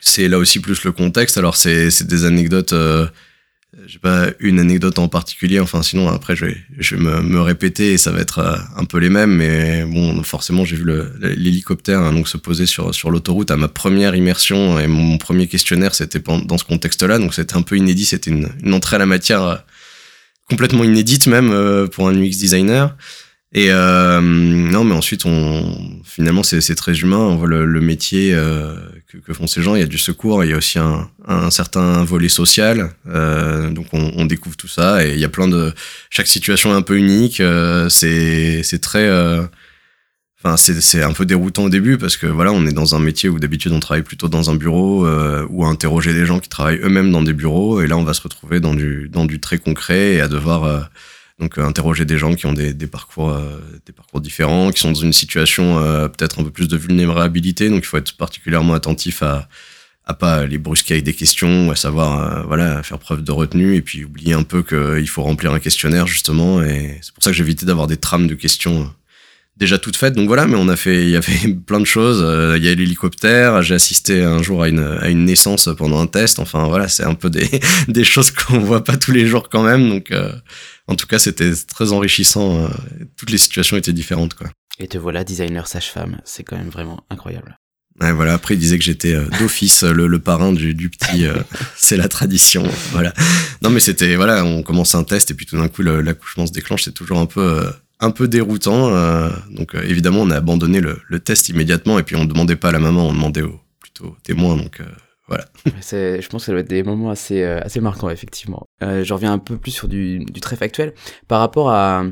c'est 0.00 0.28
là 0.28 0.38
aussi 0.38 0.60
plus 0.60 0.84
le 0.84 0.92
contexte. 0.92 1.38
Alors 1.38 1.56
c'est 1.56 2.02
des 2.06 2.24
anecdotes 2.24 2.74
j'ai 3.86 3.98
pas 3.98 4.28
une 4.40 4.58
anecdote 4.58 4.98
en 4.98 5.08
particulier. 5.08 5.60
Enfin, 5.60 5.82
sinon 5.82 6.08
après 6.08 6.34
je 6.34 6.46
vais, 6.46 6.56
je 6.78 6.96
vais 6.96 7.02
me, 7.02 7.22
me 7.22 7.40
répéter 7.40 7.92
et 7.92 7.98
ça 7.98 8.10
va 8.10 8.20
être 8.20 8.38
euh, 8.38 8.56
un 8.76 8.84
peu 8.84 8.98
les 8.98 9.10
mêmes. 9.10 9.34
Mais 9.36 9.84
bon, 9.84 10.22
forcément, 10.22 10.64
j'ai 10.64 10.76
vu 10.76 10.86
l'hélicoptère 11.20 12.00
hein, 12.00 12.12
donc 12.12 12.28
se 12.28 12.36
poser 12.36 12.66
sur 12.66 12.94
sur 12.94 13.10
l'autoroute 13.10 13.50
à 13.50 13.56
ma 13.56 13.68
première 13.68 14.14
immersion 14.14 14.78
et 14.78 14.86
mon 14.86 15.18
premier 15.18 15.46
questionnaire, 15.46 15.94
c'était 15.94 16.20
dans 16.20 16.58
ce 16.58 16.64
contexte-là. 16.64 17.18
Donc 17.18 17.34
c'était 17.34 17.56
un 17.56 17.62
peu 17.62 17.76
inédit. 17.76 18.06
C'était 18.06 18.30
une, 18.30 18.48
une, 18.62 18.74
entrée 18.74 18.96
à 18.96 18.98
la 18.98 19.06
matière 19.06 19.42
euh, 19.42 19.56
complètement 20.48 20.84
inédite 20.84 21.26
même 21.26 21.52
euh, 21.52 21.86
pour 21.86 22.08
un 22.08 22.14
UX 22.14 22.36
designer. 22.38 22.96
Et 23.56 23.68
euh, 23.70 24.20
non, 24.20 24.84
mais 24.84 24.94
ensuite, 24.94 25.24
finalement, 26.04 26.42
c'est 26.42 26.74
très 26.74 26.92
humain. 26.92 27.16
On 27.16 27.36
voit 27.36 27.48
le, 27.48 27.80
métier 27.80 28.34
euh, 28.34 28.76
que, 29.24 29.32
font 29.32 29.46
ces 29.46 29.62
gens. 29.62 29.74
Il 29.74 29.80
y 29.80 29.82
a 29.82 29.86
du 29.86 29.96
secours, 29.96 30.44
il 30.44 30.50
y 30.50 30.52
a 30.52 30.58
aussi 30.58 30.78
un, 30.78 31.50
certain 31.50 32.04
volet 32.04 32.28
social. 32.28 32.90
Euh, 33.08 33.70
donc, 33.70 33.86
on, 33.94 34.26
découvre 34.26 34.58
tout 34.58 34.68
ça. 34.68 35.06
Et 35.06 35.14
il 35.14 35.18
y 35.18 35.24
a 35.24 35.30
plein 35.30 35.48
de 35.48 35.72
chaque 36.10 36.26
situation 36.26 36.70
est 36.72 36.76
un 36.76 36.82
peu 36.82 36.98
unique. 36.98 37.42
C'est 37.88 38.78
très 38.82 39.10
Enfin, 40.44 40.58
c'est 40.58 41.02
un 41.02 41.14
peu 41.14 41.24
déroutant 41.24 41.64
au 41.64 41.70
début 41.70 41.96
parce 41.96 42.18
que 42.18 42.26
voilà, 42.26 42.52
on 42.52 42.66
est 42.66 42.72
dans 42.72 42.94
un 42.94 43.00
métier 43.00 43.30
où 43.30 43.40
d'habitude 43.40 43.72
on 43.72 43.80
travaille 43.80 44.02
plutôt 44.02 44.28
dans 44.28 44.50
un 44.50 44.54
bureau 44.54 45.08
ou 45.48 45.64
à 45.64 45.68
interroger 45.68 46.12
des 46.12 46.26
gens 46.26 46.40
qui 46.40 46.50
travaillent 46.50 46.80
eux-mêmes 46.82 47.10
dans 47.10 47.22
des 47.22 47.32
bureaux 47.32 47.80
et 47.80 47.86
là 47.86 47.96
on 47.96 48.04
va 48.04 48.12
se 48.12 48.20
retrouver 48.20 48.60
dans 48.60 48.74
du 48.74 49.40
très 49.40 49.56
concret 49.56 50.12
et 50.12 50.20
à 50.20 50.28
devoir 50.28 50.90
donc 51.38 51.58
euh, 51.58 51.64
interroger 51.64 52.04
des 52.04 52.18
gens 52.18 52.34
qui 52.34 52.46
ont 52.46 52.52
des, 52.52 52.74
parcours, 52.86 53.30
euh, 53.30 53.60
des 53.84 53.92
parcours 53.92 54.20
différents, 54.20 54.70
qui 54.70 54.80
sont 54.80 54.92
dans 54.92 55.00
une 55.00 55.12
situation 55.12 55.78
euh, 55.78 56.08
peut-être 56.08 56.40
un 56.40 56.44
peu 56.44 56.50
plus 56.50 56.68
de 56.68 56.76
vulnérabilité. 56.76 57.68
Donc 57.68 57.80
il 57.80 57.86
faut 57.86 57.98
être 57.98 58.16
particulièrement 58.16 58.74
attentif 58.74 59.22
à 59.22 59.48
à 60.08 60.14
pas 60.14 60.46
les 60.46 60.56
brusquer 60.56 60.94
avec 60.94 61.04
des 61.04 61.14
questions, 61.14 61.72
à 61.72 61.74
savoir 61.74 62.46
voilà 62.46 62.80
faire 62.84 63.00
preuve 63.00 63.24
de 63.24 63.32
retenue 63.32 63.74
et 63.74 63.82
puis 63.82 64.04
oublier 64.04 64.34
un 64.34 64.44
peu 64.44 64.62
qu'il 64.62 65.08
faut 65.08 65.24
remplir 65.24 65.52
un 65.52 65.58
questionnaire 65.58 66.06
justement. 66.06 66.62
Et 66.62 66.96
c'est 67.02 67.12
pour 67.12 67.24
ça 67.24 67.32
que 67.32 67.40
évité 67.40 67.66
d'avoir 67.66 67.88
des 67.88 67.96
trames 67.96 68.28
de 68.28 68.36
questions 68.36 68.88
déjà 69.56 69.78
toutes 69.78 69.96
faites. 69.96 70.14
Donc 70.14 70.26
voilà, 70.26 70.46
mais 70.46 70.56
on 70.56 70.68
a 70.68 70.76
fait, 70.76 71.04
il 71.04 71.10
y 71.10 71.16
avait 71.16 71.54
plein 71.66 71.80
de 71.80 71.84
choses. 71.84 72.18
Il 72.56 72.64
y 72.64 72.68
a 72.68 72.74
l'hélicoptère. 72.74 73.62
J'ai 73.62 73.74
assisté 73.74 74.22
un 74.22 74.42
jour 74.42 74.62
à 74.62 74.68
une, 74.68 74.80
à 75.00 75.08
une 75.08 75.24
naissance 75.24 75.68
pendant 75.76 76.00
un 76.00 76.06
test. 76.06 76.38
Enfin 76.38 76.66
voilà, 76.68 76.88
c'est 76.88 77.04
un 77.04 77.14
peu 77.14 77.30
des, 77.30 77.48
des 77.88 78.04
choses 78.04 78.30
qu'on 78.30 78.58
voit 78.58 78.84
pas 78.84 78.96
tous 78.96 79.12
les 79.12 79.26
jours 79.26 79.48
quand 79.48 79.62
même. 79.62 79.88
Donc 79.88 80.12
en 80.88 80.94
tout 80.94 81.06
cas, 81.06 81.18
c'était 81.18 81.52
très 81.54 81.92
enrichissant. 81.92 82.64
Euh, 82.64 82.68
toutes 83.16 83.30
les 83.30 83.38
situations 83.38 83.76
étaient 83.76 83.92
différentes, 83.92 84.34
quoi. 84.34 84.48
Et 84.78 84.88
te 84.88 84.98
voilà 84.98 85.24
designer 85.24 85.66
sage-femme. 85.66 86.20
C'est 86.24 86.44
quand 86.44 86.56
même 86.56 86.68
vraiment 86.68 87.04
incroyable. 87.10 87.58
Ouais, 88.00 88.12
voilà. 88.12 88.34
Après, 88.34 88.54
il 88.54 88.60
disait 88.60 88.78
que 88.78 88.84
j'étais 88.84 89.14
euh, 89.14 89.26
d'office 89.38 89.82
le, 89.82 90.06
le, 90.06 90.18
parrain 90.18 90.52
du, 90.52 90.74
du 90.74 90.90
petit. 90.90 91.24
Euh, 91.24 91.34
c'est 91.76 91.96
la 91.96 92.08
tradition. 92.08 92.62
Voilà. 92.92 93.12
Non, 93.62 93.70
mais 93.70 93.80
c'était 93.80 94.14
voilà. 94.16 94.44
On 94.44 94.62
commence 94.62 94.94
un 94.94 95.02
test 95.02 95.30
et 95.30 95.34
puis 95.34 95.46
tout 95.46 95.56
d'un 95.56 95.68
coup, 95.68 95.82
l'accouchement 95.82 96.46
se 96.46 96.52
déclenche. 96.52 96.84
C'est 96.84 96.94
toujours 96.94 97.18
un 97.18 97.26
peu 97.26 97.64
un 98.00 98.10
peu 98.10 98.28
déroutant. 98.28 98.90
donc 99.50 99.74
évidemment, 99.74 100.20
on 100.20 100.30
a 100.30 100.36
abandonné 100.36 100.80
le, 100.80 100.98
le, 101.08 101.20
test 101.20 101.48
immédiatement 101.48 101.98
et 101.98 102.02
puis 102.02 102.16
on 102.16 102.24
demandait 102.24 102.56
pas 102.56 102.68
à 102.68 102.72
la 102.72 102.78
maman, 102.78 103.08
on 103.08 103.12
demandait 103.12 103.42
au, 103.42 103.60
plutôt 103.80 104.06
aux 104.06 104.16
témoins. 104.22 104.56
Donc 104.56 104.80
voilà. 105.28 105.44
je 105.64 106.28
pense 106.28 106.42
que 106.42 106.46
ça 106.46 106.52
doit 106.52 106.60
être 106.60 106.68
des 106.68 106.82
moments 106.82 107.10
assez, 107.10 107.42
euh, 107.42 107.60
assez 107.60 107.80
marquants, 107.80 108.10
effectivement. 108.10 108.66
Euh, 108.82 109.04
je 109.04 109.12
reviens 109.12 109.32
un 109.32 109.38
peu 109.38 109.56
plus 109.56 109.72
sur 109.72 109.88
du, 109.88 110.24
du 110.24 110.40
très 110.40 110.56
factuel. 110.56 110.94
Par 111.28 111.40
rapport 111.40 111.70
à 111.70 112.04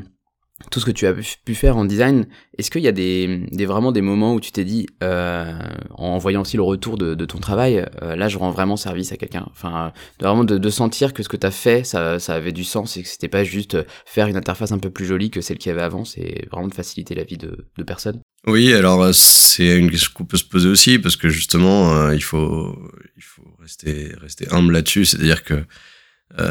tout 0.71 0.79
ce 0.79 0.85
que 0.85 0.91
tu 0.91 1.05
as 1.05 1.13
pu 1.13 1.53
faire 1.53 1.75
en 1.75 1.83
design, 1.83 2.27
est-ce 2.57 2.71
qu'il 2.71 2.81
y 2.81 2.87
a 2.87 2.93
des, 2.93 3.45
vraiment 3.65 3.91
des 3.91 4.01
moments 4.01 4.33
où 4.33 4.39
tu 4.39 4.51
t'es 4.51 4.63
dit, 4.63 4.87
euh, 5.03 5.59
en 5.91 6.17
voyant 6.17 6.41
aussi 6.41 6.55
le 6.55 6.63
retour 6.63 6.97
de, 6.97 7.13
de 7.13 7.25
ton 7.25 7.39
travail, 7.39 7.85
euh, 8.01 8.15
là 8.15 8.29
je 8.29 8.37
rends 8.37 8.51
vraiment 8.51 8.77
service 8.77 9.11
à 9.11 9.17
quelqu'un? 9.17 9.45
Enfin, 9.51 9.91
vraiment 10.19 10.45
de, 10.45 10.57
de, 10.57 10.69
sentir 10.69 11.13
que 11.13 11.23
ce 11.23 11.29
que 11.29 11.35
tu 11.35 11.45
as 11.45 11.51
fait, 11.51 11.83
ça, 11.83 12.17
avait 12.29 12.53
du 12.53 12.63
sens 12.63 12.95
et 12.95 13.03
que 13.03 13.09
c'était 13.09 13.27
pas 13.27 13.43
juste 13.43 13.77
faire 14.05 14.27
une 14.27 14.37
interface 14.37 14.71
un 14.71 14.79
peu 14.79 14.89
plus 14.89 15.05
jolie 15.05 15.29
que 15.29 15.41
celle 15.41 15.57
qu'il 15.57 15.69
y 15.69 15.73
avait 15.73 15.81
avant, 15.81 16.05
c'est 16.05 16.47
vraiment 16.51 16.69
de 16.69 16.73
faciliter 16.73 17.15
la 17.15 17.25
vie 17.25 17.37
de, 17.37 17.67
de 17.77 17.83
personnes. 17.83 18.21
Oui, 18.47 18.73
alors 18.73 19.01
euh, 19.03 19.11
c'est 19.11 19.77
une 19.77 19.91
question 19.91 20.11
qu'on 20.13 20.25
peut 20.25 20.37
se 20.37 20.45
poser 20.45 20.69
aussi 20.69 20.99
parce 20.99 21.17
que 21.17 21.27
justement, 21.27 21.93
euh, 21.93 22.15
il 22.15 22.23
faut 22.23 22.77
il 23.17 23.23
faut 23.23 23.57
rester 23.59 24.13
rester 24.21 24.47
humble 24.51 24.73
là-dessus, 24.73 25.05
c'est-à-dire 25.05 25.43
que 25.43 25.65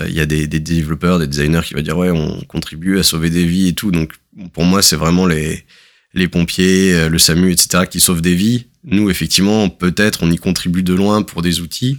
il 0.06 0.14
y 0.14 0.20
a 0.20 0.26
des, 0.26 0.46
des, 0.46 0.60
développeurs, 0.60 1.18
des 1.18 1.26
designers 1.26 1.60
qui 1.64 1.74
vont 1.74 1.82
dire 1.82 1.98
ouais, 1.98 2.10
on 2.10 2.40
contribue 2.48 2.98
à 2.98 3.02
sauver 3.02 3.28
des 3.28 3.44
vies 3.44 3.68
et 3.68 3.74
tout. 3.74 3.90
Donc 3.90 4.14
pour 4.52 4.64
moi, 4.64 4.82
c'est 4.82 4.96
vraiment 4.96 5.26
les 5.26 5.64
les 6.14 6.28
pompiers, 6.28 7.08
le 7.08 7.18
SAMU, 7.18 7.50
etc. 7.50 7.84
qui 7.90 8.00
sauvent 8.00 8.22
des 8.22 8.36
vies. 8.36 8.66
Nous, 8.84 9.10
effectivement, 9.10 9.68
peut-être 9.68 10.22
on 10.22 10.30
y 10.30 10.36
contribue 10.36 10.84
de 10.84 10.94
loin 10.94 11.22
pour 11.22 11.42
des 11.42 11.60
outils. 11.60 11.98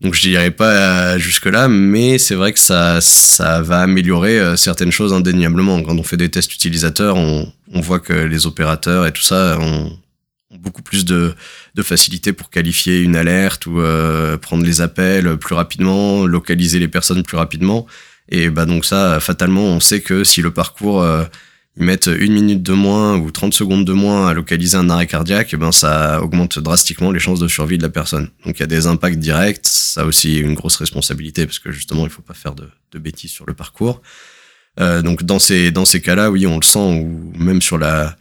Donc 0.00 0.14
je 0.14 0.22
dirais 0.22 0.50
pas 0.50 1.18
jusque 1.18 1.46
là, 1.46 1.68
mais 1.68 2.16
c'est 2.16 2.34
vrai 2.34 2.52
que 2.52 2.58
ça 2.58 3.00
ça 3.02 3.60
va 3.60 3.80
améliorer 3.80 4.56
certaines 4.56 4.92
choses 4.92 5.12
indéniablement. 5.12 5.82
Quand 5.82 5.98
on 5.98 6.02
fait 6.02 6.16
des 6.16 6.30
tests 6.30 6.54
utilisateurs, 6.54 7.16
on, 7.16 7.52
on 7.72 7.80
voit 7.80 8.00
que 8.00 8.12
les 8.12 8.46
opérateurs 8.46 9.06
et 9.06 9.12
tout 9.12 9.22
ça 9.22 9.58
ont, 9.60 9.92
beaucoup 10.60 10.82
plus 10.82 11.04
de, 11.04 11.34
facilité 11.82 12.32
pour 12.32 12.50
qualifier 12.50 13.00
une 13.00 13.16
alerte 13.16 13.66
ou 13.66 13.80
euh, 13.80 14.36
prendre 14.36 14.64
les 14.64 14.80
appels 14.80 15.36
plus 15.38 15.54
rapidement, 15.54 16.26
localiser 16.26 16.78
les 16.78 16.88
personnes 16.88 17.22
plus 17.22 17.36
rapidement. 17.36 17.86
Et 18.28 18.50
bah 18.50 18.66
donc 18.66 18.84
ça, 18.84 19.18
fatalement, 19.20 19.64
on 19.64 19.80
sait 19.80 20.00
que 20.00 20.22
si 20.24 20.42
le 20.42 20.50
parcours 20.52 21.02
euh, 21.02 21.24
ils 21.76 21.84
mettent 21.84 22.10
une 22.12 22.32
minute 22.32 22.62
de 22.62 22.72
moins 22.72 23.16
ou 23.16 23.30
30 23.30 23.54
secondes 23.54 23.84
de 23.84 23.92
moins 23.92 24.28
à 24.28 24.34
localiser 24.34 24.76
un 24.76 24.90
arrêt 24.90 25.06
cardiaque, 25.06 25.54
ben 25.56 25.72
ça 25.72 26.20
augmente 26.22 26.58
drastiquement 26.58 27.10
les 27.10 27.20
chances 27.20 27.40
de 27.40 27.48
survie 27.48 27.78
de 27.78 27.82
la 27.82 27.88
personne. 27.88 28.28
Donc 28.44 28.58
il 28.58 28.60
y 28.60 28.64
a 28.64 28.66
des 28.66 28.86
impacts 28.86 29.18
directs, 29.18 29.60
ça 29.62 30.04
aussi 30.04 30.38
une 30.38 30.54
grosse 30.54 30.76
responsabilité 30.76 31.46
parce 31.46 31.58
que 31.58 31.72
justement 31.72 32.04
il 32.04 32.10
faut 32.10 32.22
pas 32.22 32.34
faire 32.34 32.54
de, 32.54 32.68
de 32.92 32.98
bêtises 32.98 33.30
sur 33.30 33.46
le 33.46 33.54
parcours. 33.54 34.02
Euh, 34.78 35.02
donc 35.02 35.22
dans 35.22 35.38
ces 35.38 35.70
dans 35.70 35.84
ces 35.84 36.00
cas-là, 36.00 36.30
oui, 36.30 36.46
on 36.46 36.56
le 36.56 36.64
sent 36.64 36.78
ou 36.78 37.32
même 37.36 37.62
sur 37.62 37.78
la 37.78 38.16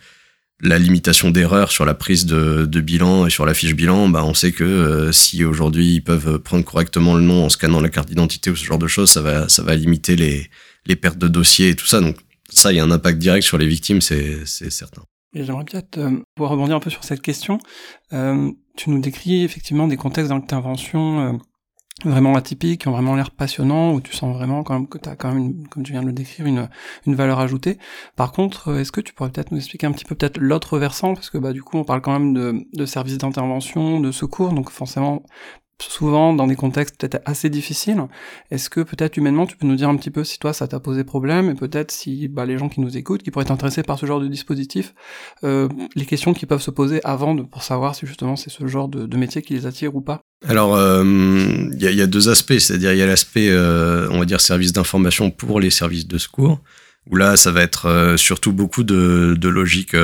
la 0.62 0.78
limitation 0.78 1.32
d'erreur 1.32 1.72
sur 1.72 1.86
la 1.86 1.94
prise 1.94 2.26
de, 2.26 2.66
de, 2.66 2.82
bilan 2.82 3.26
et 3.26 3.30
sur 3.30 3.46
la 3.46 3.54
fiche 3.54 3.76
bilan, 3.76 4.10
bah 4.10 4.24
on 4.26 4.34
sait 4.34 4.52
que 4.52 4.64
euh, 4.64 5.12
si 5.12 5.46
aujourd'hui 5.46 5.96
ils 5.96 6.04
peuvent 6.04 6.40
prendre 6.40 6.66
correctement 6.66 7.16
le 7.16 7.22
nom 7.22 7.46
en 7.46 7.50
scannant 7.50 7.80
la 7.80 7.90
carte 7.90 8.10
d'identité 8.10 8.50
ou 8.50 8.56
ce 8.56 8.66
genre 8.66 8.80
de 8.80 8.88
choses, 8.88 9.10
ça 9.12 9.22
va 9.22 9.48
ça 9.48 9.64
va 9.64 9.76
limiter 9.76 10.16
les 10.16 10.50
les 10.86 10.96
pertes 10.96 11.18
de 11.18 11.28
dossiers 11.28 11.70
et 11.70 11.76
tout 11.76 11.86
ça. 11.86 12.02
Donc 12.02 12.18
ça, 12.50 12.72
il 12.72 12.76
y 12.76 12.80
a 12.80 12.84
un 12.84 12.92
impact 12.92 13.20
direct 13.20 13.46
sur 13.46 13.58
les 13.58 13.68
victimes, 13.68 14.02
c'est 14.02 14.46
certain. 14.46 15.04
J'aimerais 15.34 15.64
peut-être 15.64 16.00
euh, 16.00 16.24
pouvoir 16.36 16.52
rebondir 16.52 16.76
un 16.76 16.80
peu 16.80 16.90
sur 16.90 17.04
cette 17.04 17.22
question. 17.22 17.60
Euh, 18.14 18.52
tu 18.76 18.90
nous 18.90 19.00
décris 19.00 19.44
effectivement 19.44 19.88
des 19.88 19.98
contextes 19.98 20.30
d'intervention 20.30 21.40
vraiment 22.06 22.36
atypiques, 22.36 22.82
qui 22.82 22.88
ont 22.88 22.92
vraiment 22.92 23.16
l'air 23.16 23.32
passionnants, 23.32 23.94
où 23.94 24.02
tu 24.02 24.14
sens 24.14 24.36
vraiment 24.36 24.64
quand 24.64 24.74
même 24.74 24.88
que 24.88 24.98
tu 24.98 25.10
as 25.10 25.16
quand 25.16 25.34
même, 25.34 25.68
comme 25.68 25.84
tu 25.84 25.92
viens 25.92 26.02
de 26.02 26.08
le 26.08 26.14
décrire, 26.14 26.46
une, 26.46 26.70
une 27.06 27.16
valeur 27.16 27.40
ajoutée. 27.40 27.78
Par 28.16 28.32
contre, 28.32 28.70
euh, 28.70 28.80
est-ce 28.80 28.92
que 28.92 29.02
tu 29.02 29.14
pourrais 29.14 29.30
peut-être 29.32 29.52
nous 29.52 29.58
expliquer 29.58 29.88
un 29.88 29.92
petit 29.92 30.06
peu 30.06 30.16
peut-être 30.16 30.38
l'autre 30.38 30.78
versant, 30.78 31.14
parce 31.14 31.30
que 31.30 31.38
bah 31.38 31.54
du 31.54 31.64
coup 31.64 31.78
on 31.78 31.84
parle 31.84 32.02
quand 32.02 32.18
même 32.18 32.34
de, 32.34 32.68
de 32.74 32.86
services 32.86 33.18
d'intervention, 33.18 34.00
de 34.00 34.12
secours, 34.12 34.54
donc 34.54 34.70
forcément 34.70 35.24
souvent 35.82 36.34
dans 36.34 36.48
des 36.48 36.56
contextes 36.56 36.98
peut-être 36.98 37.22
assez 37.26 37.50
difficiles. 37.50 38.02
Est-ce 38.52 38.70
que 38.70 38.82
peut-être 38.82 39.18
humainement 39.18 39.46
tu 39.46 39.56
peux 39.58 39.66
nous 39.66 39.76
dire 39.76 39.90
un 39.90 39.96
petit 39.96 40.12
peu 40.12 40.24
si 40.24 40.40
toi 40.40 40.54
ça 40.54 40.68
t'a 40.68 40.80
posé 40.80 41.04
problème 41.04 41.50
et 41.50 41.56
peut-être 41.56 41.92
si 41.92 42.28
bah, 42.28 42.46
les 42.46 42.58
gens 42.58 42.70
qui 42.70 42.82
nous 42.82 42.98
écoutent, 42.98 43.24
qui 43.24 43.32
pourraient 43.32 43.44
être 43.44 43.52
intéressés 43.52 43.84
par 43.84 43.98
ce 43.98 44.06
genre 44.06 44.20
de 44.20 44.28
dispositif, 44.28 44.94
euh, 45.44 45.68
les 45.96 46.06
questions 46.06 46.34
qui 46.34 46.46
peuvent 46.46 46.62
se 46.62 46.72
poser 46.72 47.00
avant 47.04 47.36
de, 47.36 47.44
pour 47.44 47.64
savoir 47.64 47.96
si 47.96 48.06
justement 48.06 48.36
c'est 48.36 48.50
ce 48.50 48.68
genre 48.68 48.88
de, 48.88 49.18
métier 49.20 49.42
qui 49.42 49.54
les 49.54 49.66
attire 49.66 49.96
ou 49.96 50.02
pas? 50.02 50.22
Alors, 50.48 50.78
il 50.78 50.78
euh, 50.78 51.70
y, 51.78 52.02
a, 52.02 52.08
deux 52.08 52.30
aspects, 52.30 52.58
c'est-à-dire 52.58 52.94
il 52.94 52.98
y 52.98 53.02
a 53.02 53.06
l'aspect, 53.06 53.50
euh, 53.50 54.08
on 54.12 54.20
va 54.20 54.26
dire, 54.26 54.40
service 54.40 54.72
d'information 54.72 55.30
pour 55.30 55.60
les 55.60 55.70
services 55.70 56.08
de 56.08 56.18
secours, 56.18 56.62
où 57.10 57.18
là, 57.18 57.36
ça 57.36 57.52
va 57.52 57.62
être 57.62 58.16
surtout 58.16 58.54
beaucoup 58.54 58.86
de, 58.86 59.36
de 59.38 59.50
logique 59.50 59.96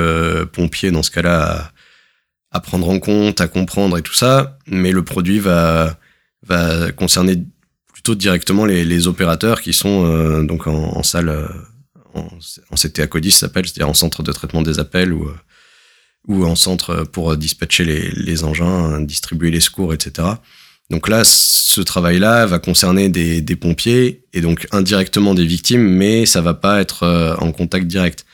pompier 0.52 0.90
dans 0.90 1.02
ce 1.02 1.10
cas-là 1.10 1.72
à, 2.50 2.60
prendre 2.60 2.88
en 2.88 2.98
compte, 2.98 3.40
à 3.40 3.48
comprendre 3.48 3.98
et 3.98 4.02
tout 4.02 4.14
ça, 4.14 4.58
mais 4.66 4.92
le 4.92 5.04
produit 5.04 5.38
va, 5.38 5.98
va 6.46 6.92
concerner 6.92 7.44
plutôt 7.92 8.14
directement 8.14 8.64
les, 8.64 8.84
les 8.84 9.06
opérateurs 9.06 9.60
qui 9.60 9.72
sont 9.72 10.42
donc 10.42 10.66
en, 10.66 10.96
en 10.96 11.02
salle, 11.02 11.30
en, 12.14 12.28
en 12.70 12.76
CTA 12.76 13.06
CODIS 13.06 13.32
s'appelle, 13.32 13.66
c'est-à-dire 13.66 13.88
en 13.88 13.94
centre 13.94 14.22
de 14.22 14.32
traitement 14.32 14.62
des 14.62 14.78
appels 14.78 15.12
ou 15.12 15.30
ou 16.28 16.44
en 16.44 16.56
centre 16.56 17.04
pour 17.04 17.36
dispatcher 17.36 17.84
les, 17.84 18.10
les 18.10 18.44
engins, 18.44 19.00
distribuer 19.00 19.50
les 19.50 19.60
secours, 19.60 19.94
etc. 19.94 20.28
Donc 20.90 21.08
là, 21.08 21.22
ce 21.24 21.80
travail-là 21.80 22.46
va 22.46 22.58
concerner 22.58 23.08
des, 23.08 23.40
des, 23.40 23.56
pompiers 23.56 24.24
et 24.32 24.40
donc 24.40 24.68
indirectement 24.72 25.34
des 25.34 25.46
victimes, 25.46 25.82
mais 25.82 26.26
ça 26.26 26.40
va 26.40 26.54
pas 26.54 26.80
être 26.80 27.02
euh, 27.02 27.34
en 27.38 27.50
contact 27.50 27.86
direct. 27.86 28.24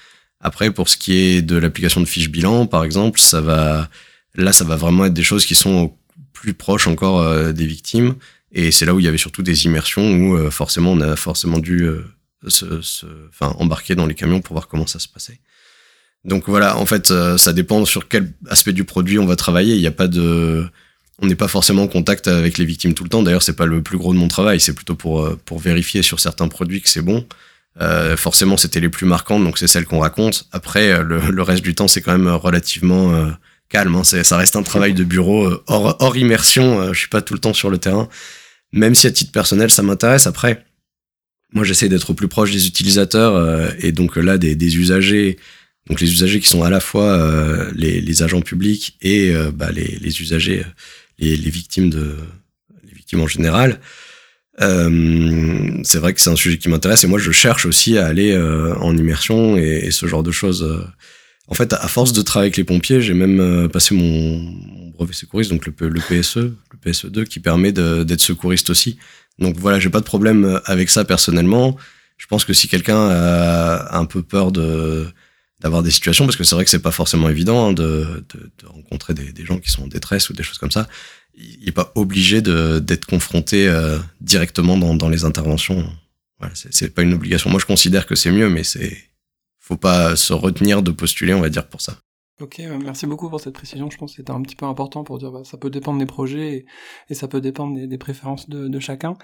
Après, 0.42 0.72
pour 0.72 0.88
ce 0.88 0.96
qui 0.96 1.14
est 1.14 1.42
de 1.42 1.56
l'application 1.56 2.00
de 2.00 2.06
fiches 2.06 2.28
bilan, 2.28 2.66
par 2.66 2.84
exemple, 2.84 3.20
ça 3.20 3.40
va, 3.40 3.88
là, 4.34 4.52
ça 4.52 4.64
va 4.64 4.76
vraiment 4.76 5.06
être 5.06 5.14
des 5.14 5.22
choses 5.22 5.46
qui 5.46 5.54
sont 5.54 5.94
plus 6.32 6.52
proches 6.52 6.88
encore 6.88 7.20
euh, 7.20 7.52
des 7.52 7.66
victimes. 7.66 8.16
Et 8.50 8.72
c'est 8.72 8.84
là 8.84 8.92
où 8.92 8.98
il 8.98 9.04
y 9.04 9.08
avait 9.08 9.18
surtout 9.18 9.42
des 9.42 9.64
immersions 9.64 10.02
où 10.02 10.36
euh, 10.36 10.50
forcément 10.50 10.92
on 10.92 11.00
a 11.00 11.16
forcément 11.16 11.58
dû 11.58 11.88
se, 12.48 12.82
se, 12.82 13.06
embarquer 13.40 13.94
dans 13.94 14.04
les 14.04 14.14
camions 14.14 14.40
pour 14.40 14.54
voir 14.54 14.66
comment 14.66 14.86
ça 14.86 14.98
se 14.98 15.08
passait. 15.08 15.38
Donc 16.24 16.48
voilà, 16.48 16.76
en 16.76 16.86
fait, 16.86 17.12
ça 17.36 17.52
dépend 17.52 17.84
sur 17.84 18.08
quel 18.08 18.32
aspect 18.48 18.72
du 18.72 18.84
produit 18.84 19.18
on 19.18 19.26
va 19.26 19.36
travailler. 19.36 19.74
Il 19.74 19.80
n'y 19.80 19.88
a 19.88 19.92
pas 19.92 20.06
de, 20.06 20.64
on 21.18 21.26
n'est 21.26 21.34
pas 21.34 21.48
forcément 21.48 21.82
en 21.82 21.88
contact 21.88 22.28
avec 22.28 22.58
les 22.58 22.64
victimes 22.64 22.94
tout 22.94 23.04
le 23.04 23.08
temps. 23.08 23.22
D'ailleurs, 23.22 23.42
c'est 23.42 23.56
pas 23.56 23.66
le 23.66 23.82
plus 23.82 23.98
gros 23.98 24.12
de 24.12 24.18
mon 24.18 24.28
travail. 24.28 24.60
C'est 24.60 24.74
plutôt 24.74 24.94
pour 24.94 25.36
pour 25.44 25.58
vérifier 25.58 26.02
sur 26.02 26.20
certains 26.20 26.48
produits 26.48 26.80
que 26.80 26.88
c'est 26.88 27.02
bon. 27.02 27.26
Euh, 27.80 28.16
forcément, 28.16 28.56
c'était 28.56 28.80
les 28.80 28.88
plus 28.88 29.06
marquantes, 29.06 29.42
donc 29.42 29.58
c'est 29.58 29.66
celles 29.66 29.86
qu'on 29.86 30.00
raconte. 30.00 30.46
Après, 30.52 31.02
le, 31.02 31.20
le, 31.30 31.42
reste 31.42 31.62
du 31.62 31.74
temps, 31.74 31.88
c'est 31.88 32.02
quand 32.02 32.12
même 32.12 32.28
relativement 32.28 33.14
euh, 33.14 33.30
calme. 33.68 33.94
Hein. 33.94 34.04
Ça 34.04 34.36
reste 34.36 34.56
un 34.56 34.62
travail 34.62 34.92
de 34.92 35.04
bureau 35.04 35.50
hors, 35.66 35.96
hors 36.00 36.16
immersion. 36.16 36.92
je 36.92 36.98
suis 36.98 37.08
pas 37.08 37.22
tout 37.22 37.34
le 37.34 37.40
temps 37.40 37.54
sur 37.54 37.70
le 37.70 37.78
terrain, 37.78 38.08
même 38.72 38.94
si 38.94 39.06
à 39.06 39.10
titre 39.10 39.32
personnel, 39.32 39.70
ça 39.70 39.82
m'intéresse. 39.82 40.26
Après, 40.26 40.64
moi, 41.54 41.64
j'essaie 41.64 41.88
d'être 41.88 42.10
au 42.10 42.14
plus 42.14 42.28
proche 42.28 42.52
des 42.52 42.66
utilisateurs 42.66 43.74
et 43.78 43.92
donc 43.92 44.16
là, 44.16 44.38
des, 44.38 44.54
des 44.54 44.76
usagers 44.76 45.38
donc 45.88 46.00
les 46.00 46.12
usagers 46.12 46.40
qui 46.40 46.48
sont 46.48 46.62
à 46.62 46.70
la 46.70 46.80
fois 46.80 47.12
euh, 47.12 47.70
les, 47.74 48.00
les, 48.00 48.22
agents 48.22 48.40
publics 48.40 48.96
et 49.02 49.34
euh, 49.34 49.50
bah, 49.50 49.70
les, 49.72 49.98
les, 50.00 50.20
usagers, 50.20 50.64
les, 51.18 51.36
les, 51.36 51.50
victimes 51.50 51.90
de 51.90 52.16
les 52.84 52.94
victimes 52.94 53.20
en 53.20 53.26
général. 53.26 53.80
Euh, 54.60 55.80
c'est 55.82 55.98
vrai 55.98 56.12
que 56.12 56.20
c'est 56.20 56.30
un 56.30 56.36
sujet 56.36 56.58
qui 56.58 56.68
m'intéresse 56.68 57.04
et 57.04 57.06
moi 57.06 57.18
je 57.18 57.30
cherche 57.30 57.64
aussi 57.64 57.96
à 57.96 58.06
aller 58.06 58.32
euh, 58.32 58.74
en 58.76 58.94
immersion 58.94 59.56
et, 59.56 59.80
et, 59.84 59.90
ce 59.90 60.06
genre 60.06 60.22
de 60.22 60.30
choses. 60.30 60.86
En 61.48 61.54
fait, 61.54 61.72
à 61.72 61.88
force 61.88 62.12
de 62.12 62.22
travailler 62.22 62.48
avec 62.48 62.56
les 62.56 62.64
pompiers, 62.64 63.00
j'ai 63.00 63.14
même 63.14 63.68
passé 63.68 63.94
mon, 63.94 64.38
mon, 64.38 64.88
brevet 64.90 65.12
secouriste, 65.12 65.50
donc 65.50 65.66
le, 65.66 65.88
le 65.88 66.00
PSE, 66.00 66.36
le 66.36 66.54
PSE2, 66.84 67.24
qui 67.24 67.40
permet 67.40 67.72
d'être 67.72 68.20
secouriste 68.20 68.70
aussi. 68.70 68.98
Donc 69.38 69.56
voilà, 69.58 69.80
j'ai 69.80 69.90
pas 69.90 70.00
de 70.00 70.04
problème 70.04 70.60
avec 70.66 70.88
ça 70.90 71.04
personnellement. 71.04 71.76
Je 72.16 72.26
pense 72.26 72.44
que 72.44 72.52
si 72.52 72.68
quelqu'un 72.68 73.08
a 73.10 73.98
un 73.98 74.04
peu 74.04 74.22
peur 74.22 74.52
de 74.52 75.08
d'avoir 75.62 75.82
des 75.82 75.90
situations, 75.90 76.24
parce 76.24 76.36
que 76.36 76.44
c'est 76.44 76.54
vrai 76.54 76.64
que 76.64 76.70
c'est 76.70 76.82
pas 76.82 76.90
forcément 76.90 77.28
évident 77.28 77.68
hein, 77.68 77.72
de, 77.72 78.24
de, 78.34 78.66
rencontrer 78.66 79.14
des, 79.14 79.32
des, 79.32 79.44
gens 79.44 79.58
qui 79.58 79.70
sont 79.70 79.84
en 79.84 79.86
détresse 79.86 80.28
ou 80.28 80.32
des 80.32 80.42
choses 80.42 80.58
comme 80.58 80.70
ça. 80.70 80.88
Il 81.34 81.64
n'est 81.64 81.72
pas 81.72 81.92
obligé 81.94 82.42
d'être 82.42 83.06
confronté 83.06 83.68
euh, 83.68 83.98
directement 84.20 84.76
dans, 84.76 84.94
dans, 84.94 85.08
les 85.08 85.24
interventions. 85.24 85.88
Voilà, 86.38 86.54
c'est 86.54 86.92
pas 86.92 87.02
une 87.02 87.14
obligation. 87.14 87.48
Moi, 87.50 87.60
je 87.60 87.66
considère 87.66 88.06
que 88.06 88.16
c'est 88.16 88.32
mieux, 88.32 88.48
mais 88.48 88.64
c'est 88.64 88.96
faut 89.60 89.76
pas 89.76 90.16
se 90.16 90.32
retenir 90.32 90.82
de 90.82 90.90
postuler, 90.90 91.32
on 91.32 91.40
va 91.40 91.48
dire, 91.48 91.68
pour 91.68 91.80
ça. 91.80 91.96
Ok, 92.40 92.60
merci 92.82 93.06
beaucoup 93.06 93.30
pour 93.30 93.40
cette 93.40 93.54
précision. 93.54 93.88
Je 93.88 93.96
pense 93.96 94.12
que 94.12 94.16
c'était 94.16 94.32
un 94.32 94.42
petit 94.42 94.56
peu 94.56 94.66
important 94.66 95.04
pour 95.04 95.18
dire 95.18 95.30
bah, 95.30 95.42
ça 95.44 95.56
peut 95.58 95.70
dépendre 95.70 96.00
des 96.00 96.06
projets 96.06 96.54
et, 96.54 96.66
et 97.08 97.14
ça 97.14 97.28
peut 97.28 97.40
dépendre 97.40 97.76
des, 97.76 97.86
des 97.86 97.98
préférences 97.98 98.48
de, 98.48 98.66
de 98.66 98.80
chacun. 98.80 99.16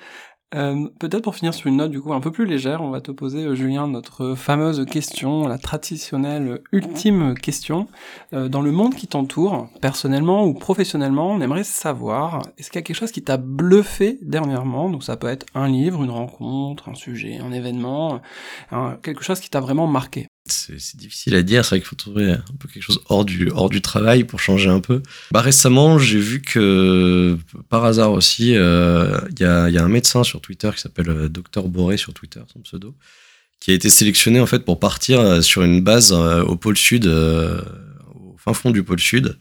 Euh, 0.55 0.89
Peut-être 0.99 1.23
pour 1.23 1.35
finir 1.35 1.53
sur 1.53 1.67
une 1.67 1.77
note 1.77 1.91
du 1.91 2.01
coup 2.01 2.15
un 2.15 2.21
peu 2.21 2.33
plus 2.33 2.47
légère, 2.47 2.81
on 2.81 2.91
va 2.91 3.03
te 3.03 3.11
poser 3.11 3.45
euh, 3.45 3.55
Julien 3.55 3.87
notre 3.87 4.35
fameuse 4.35 4.87
question, 4.87 5.47
la 5.47 5.59
traditionnelle 5.59 6.63
ultime 6.73 7.35
question. 7.35 7.87
Euh, 8.33 8.49
dans 8.49 8.63
le 8.63 8.73
monde 8.73 8.95
qui 8.95 9.07
t'entoure, 9.07 9.69
personnellement 9.83 10.47
ou 10.47 10.55
professionnellement, 10.55 11.33
on 11.33 11.41
aimerait 11.43 11.65
savoir 11.65 12.41
est-ce 12.57 12.71
qu'il 12.71 12.79
y 12.79 12.83
a 12.83 12.83
quelque 12.83 12.97
chose 12.97 13.13
qui 13.13 13.23
t'a 13.23 13.37
bluffé 13.37 14.19
dernièrement? 14.23 14.89
Donc 14.89 15.05
ça 15.05 15.19
peut 15.19 15.29
être 15.29 15.45
un 15.55 15.69
livre, 15.69 16.03
une 16.03 16.11
rencontre, 16.11 16.89
un 16.89 16.95
sujet, 16.95 17.39
un 17.39 17.53
événement, 17.53 18.21
quelque 19.03 19.23
chose 19.23 19.41
qui 19.41 19.51
t'a 19.51 19.61
vraiment 19.61 19.87
marqué 19.87 20.29
c'est 20.53 20.97
difficile 20.97 21.35
à 21.35 21.43
dire. 21.43 21.65
C'est 21.65 21.71
vrai 21.71 21.81
qu'il 21.81 21.89
faut 21.89 21.97
trouver 21.97 22.31
un 22.33 22.57
peu 22.59 22.69
quelque 22.69 22.83
chose 22.83 23.01
hors 23.09 23.25
du, 23.25 23.51
hors 23.51 23.69
du 23.69 23.83
travail 23.83 24.25
pour 24.25 24.41
changer 24.41 24.69
un 24.69 24.81
peu. 24.81 25.03
Bah, 25.31 25.41
récemment, 25.41 25.99
j'ai 25.99 26.19
vu 26.19 26.41
que, 26.43 27.37
par 27.69 27.85
hasard 27.85 28.13
aussi, 28.13 28.51
il 28.51 28.57
euh, 28.57 29.19
y, 29.39 29.45
a, 29.45 29.69
y, 29.69 29.79
a, 29.79 29.85
un 29.85 29.89
médecin 29.89 30.25
sur 30.25 30.41
Twitter 30.41 30.71
qui 30.75 30.81
s'appelle 30.81 31.11
euh, 31.11 31.29
Docteur 31.29 31.69
Boré 31.69 31.97
sur 31.97 32.13
Twitter, 32.15 32.41
son 32.53 32.61
pseudo, 32.61 32.95
qui 33.61 33.71
a 33.71 33.75
été 33.75 33.91
sélectionné 33.91 34.41
en 34.41 34.47
fait 34.47 34.65
pour 34.65 34.81
partir 34.81 35.21
euh, 35.21 35.41
sur 35.41 35.63
une 35.63 35.81
base 35.81 36.13
au 36.13 36.57
pôle 36.57 36.77
sud, 36.77 37.07
au 37.07 38.37
fin 38.39 38.55
fond 38.55 38.71
du 38.71 38.83
pôle 38.83 39.01
sud. 39.01 39.37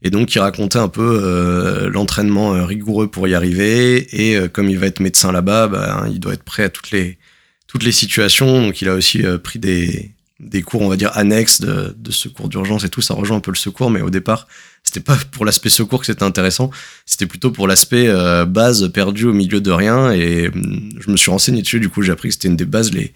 Et 0.00 0.10
donc, 0.10 0.32
il 0.34 0.38
racontait 0.38 0.78
un 0.78 0.88
peu 0.88 1.88
l'entraînement 1.92 2.64
rigoureux 2.64 3.10
pour 3.10 3.26
y 3.26 3.34
arriver. 3.34 4.06
Et 4.12 4.48
comme 4.50 4.68
il 4.68 4.78
va 4.78 4.86
être 4.86 5.00
médecin 5.00 5.32
là-bas, 5.32 5.66
bah, 5.66 6.06
il 6.08 6.20
doit 6.20 6.34
être 6.34 6.44
prêt 6.44 6.62
à 6.62 6.68
toutes 6.68 6.92
les, 6.92 7.18
toutes 7.66 7.82
les 7.82 7.90
situations. 7.90 8.62
Donc, 8.62 8.80
il 8.80 8.88
a 8.88 8.94
aussi 8.94 9.24
pris 9.42 9.58
des, 9.58 10.14
des 10.40 10.62
cours, 10.62 10.82
on 10.82 10.88
va 10.88 10.96
dire, 10.96 11.10
annexes 11.14 11.60
de, 11.60 11.94
secours 12.10 12.48
d'urgence 12.48 12.84
et 12.84 12.88
tout. 12.88 13.00
Ça 13.00 13.14
rejoint 13.14 13.38
un 13.38 13.40
peu 13.40 13.50
le 13.50 13.56
secours, 13.56 13.90
mais 13.90 14.00
au 14.00 14.10
départ, 14.10 14.46
c'était 14.84 15.00
pas 15.00 15.16
pour 15.32 15.44
l'aspect 15.44 15.68
secours 15.68 16.00
que 16.00 16.06
c'était 16.06 16.22
intéressant. 16.22 16.70
C'était 17.06 17.26
plutôt 17.26 17.50
pour 17.50 17.66
l'aspect 17.66 18.08
euh, 18.08 18.44
base 18.44 18.90
perdue 18.92 19.26
au 19.26 19.32
milieu 19.32 19.60
de 19.60 19.70
rien. 19.70 20.12
Et 20.12 20.48
hum, 20.48 20.90
je 20.98 21.10
me 21.10 21.16
suis 21.16 21.30
renseigné 21.30 21.62
dessus. 21.62 21.80
Du 21.80 21.88
coup, 21.88 22.02
j'ai 22.02 22.12
appris 22.12 22.28
que 22.28 22.34
c'était 22.34 22.48
une 22.48 22.56
des 22.56 22.64
bases 22.64 22.92
les 22.92 23.12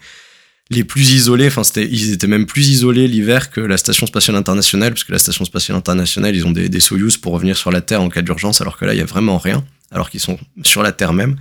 les 0.69 0.83
plus 0.83 1.11
isolées. 1.11 1.47
Enfin, 1.47 1.61
ils 1.75 2.13
étaient 2.13 2.27
même 2.27 2.45
plus 2.45 2.69
isolés 2.69 3.07
l'hiver 3.07 3.51
que 3.51 3.61
la 3.61 3.77
station 3.77 4.07
spatiale 4.07 4.35
internationale, 4.37 4.91
parce 4.91 5.03
que 5.03 5.11
la 5.11 5.19
station 5.19 5.45
spatiale 5.45 5.77
internationale, 5.77 6.35
ils 6.35 6.45
ont 6.45 6.51
des, 6.51 6.69
des 6.69 6.79
Soyuz 6.79 7.17
pour 7.17 7.33
revenir 7.33 7.57
sur 7.57 7.71
la 7.71 7.81
Terre 7.81 8.01
en 8.01 8.09
cas 8.09 8.21
d'urgence, 8.21 8.61
alors 8.61 8.77
que 8.77 8.85
là, 8.85 8.93
il 8.93 8.97
y 8.97 9.01
a 9.01 9.05
vraiment 9.05 9.37
rien, 9.37 9.63
alors 9.91 10.09
qu'ils 10.09 10.19
sont 10.19 10.39
sur 10.63 10.81
la 10.81 10.91
Terre 10.91 11.13
même. 11.13 11.35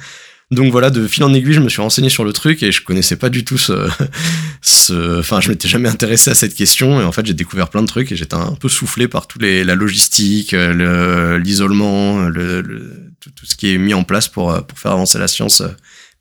Donc 0.53 0.71
voilà, 0.71 0.91
de 0.91 1.07
fil 1.09 1.25
en 1.25 1.35
aiguille, 1.35 1.55
je 1.55 1.61
me 1.61 1.69
suis 1.69 1.81
renseigné 1.81 2.09
sur 2.09 2.25
le 2.25 2.33
truc 2.33 2.62
et 2.62 2.71
je 2.71 2.85
connaissais 2.85 3.17
pas 3.17 3.31
du 3.31 3.45
tout 3.45 3.59
ce, 3.59 3.88
ce, 4.62 5.19
enfin, 5.19 5.41
je 5.41 5.49
m'étais 5.49 5.67
jamais 5.67 5.88
intéressé 5.88 6.31
à 6.31 6.35
cette 6.35 6.55
question 6.55 7.01
et 7.01 7.05
en 7.05 7.11
fait, 7.11 7.27
j'ai 7.27 7.35
découvert 7.35 7.69
plein 7.69 7.83
de 7.83 7.87
trucs 7.88 8.12
et 8.12 8.17
j'étais 8.17 8.35
un 8.35 8.55
peu 8.55 8.69
soufflé 8.69 9.09
par 9.09 9.27
tous 9.27 9.38
les, 9.38 9.65
la 9.65 9.75
logistique, 9.75 10.53
l'isolement, 10.53 12.29
le, 12.29 12.61
le, 12.61 13.12
tout, 13.19 13.31
tout, 13.31 13.47
ce 13.47 13.57
qui 13.57 13.75
est 13.75 13.79
mis 13.79 13.95
en 13.95 14.05
place 14.05 14.29
pour, 14.29 14.65
pour 14.65 14.79
faire 14.79 14.93
avancer 14.93 15.19
la 15.19 15.29
science 15.29 15.62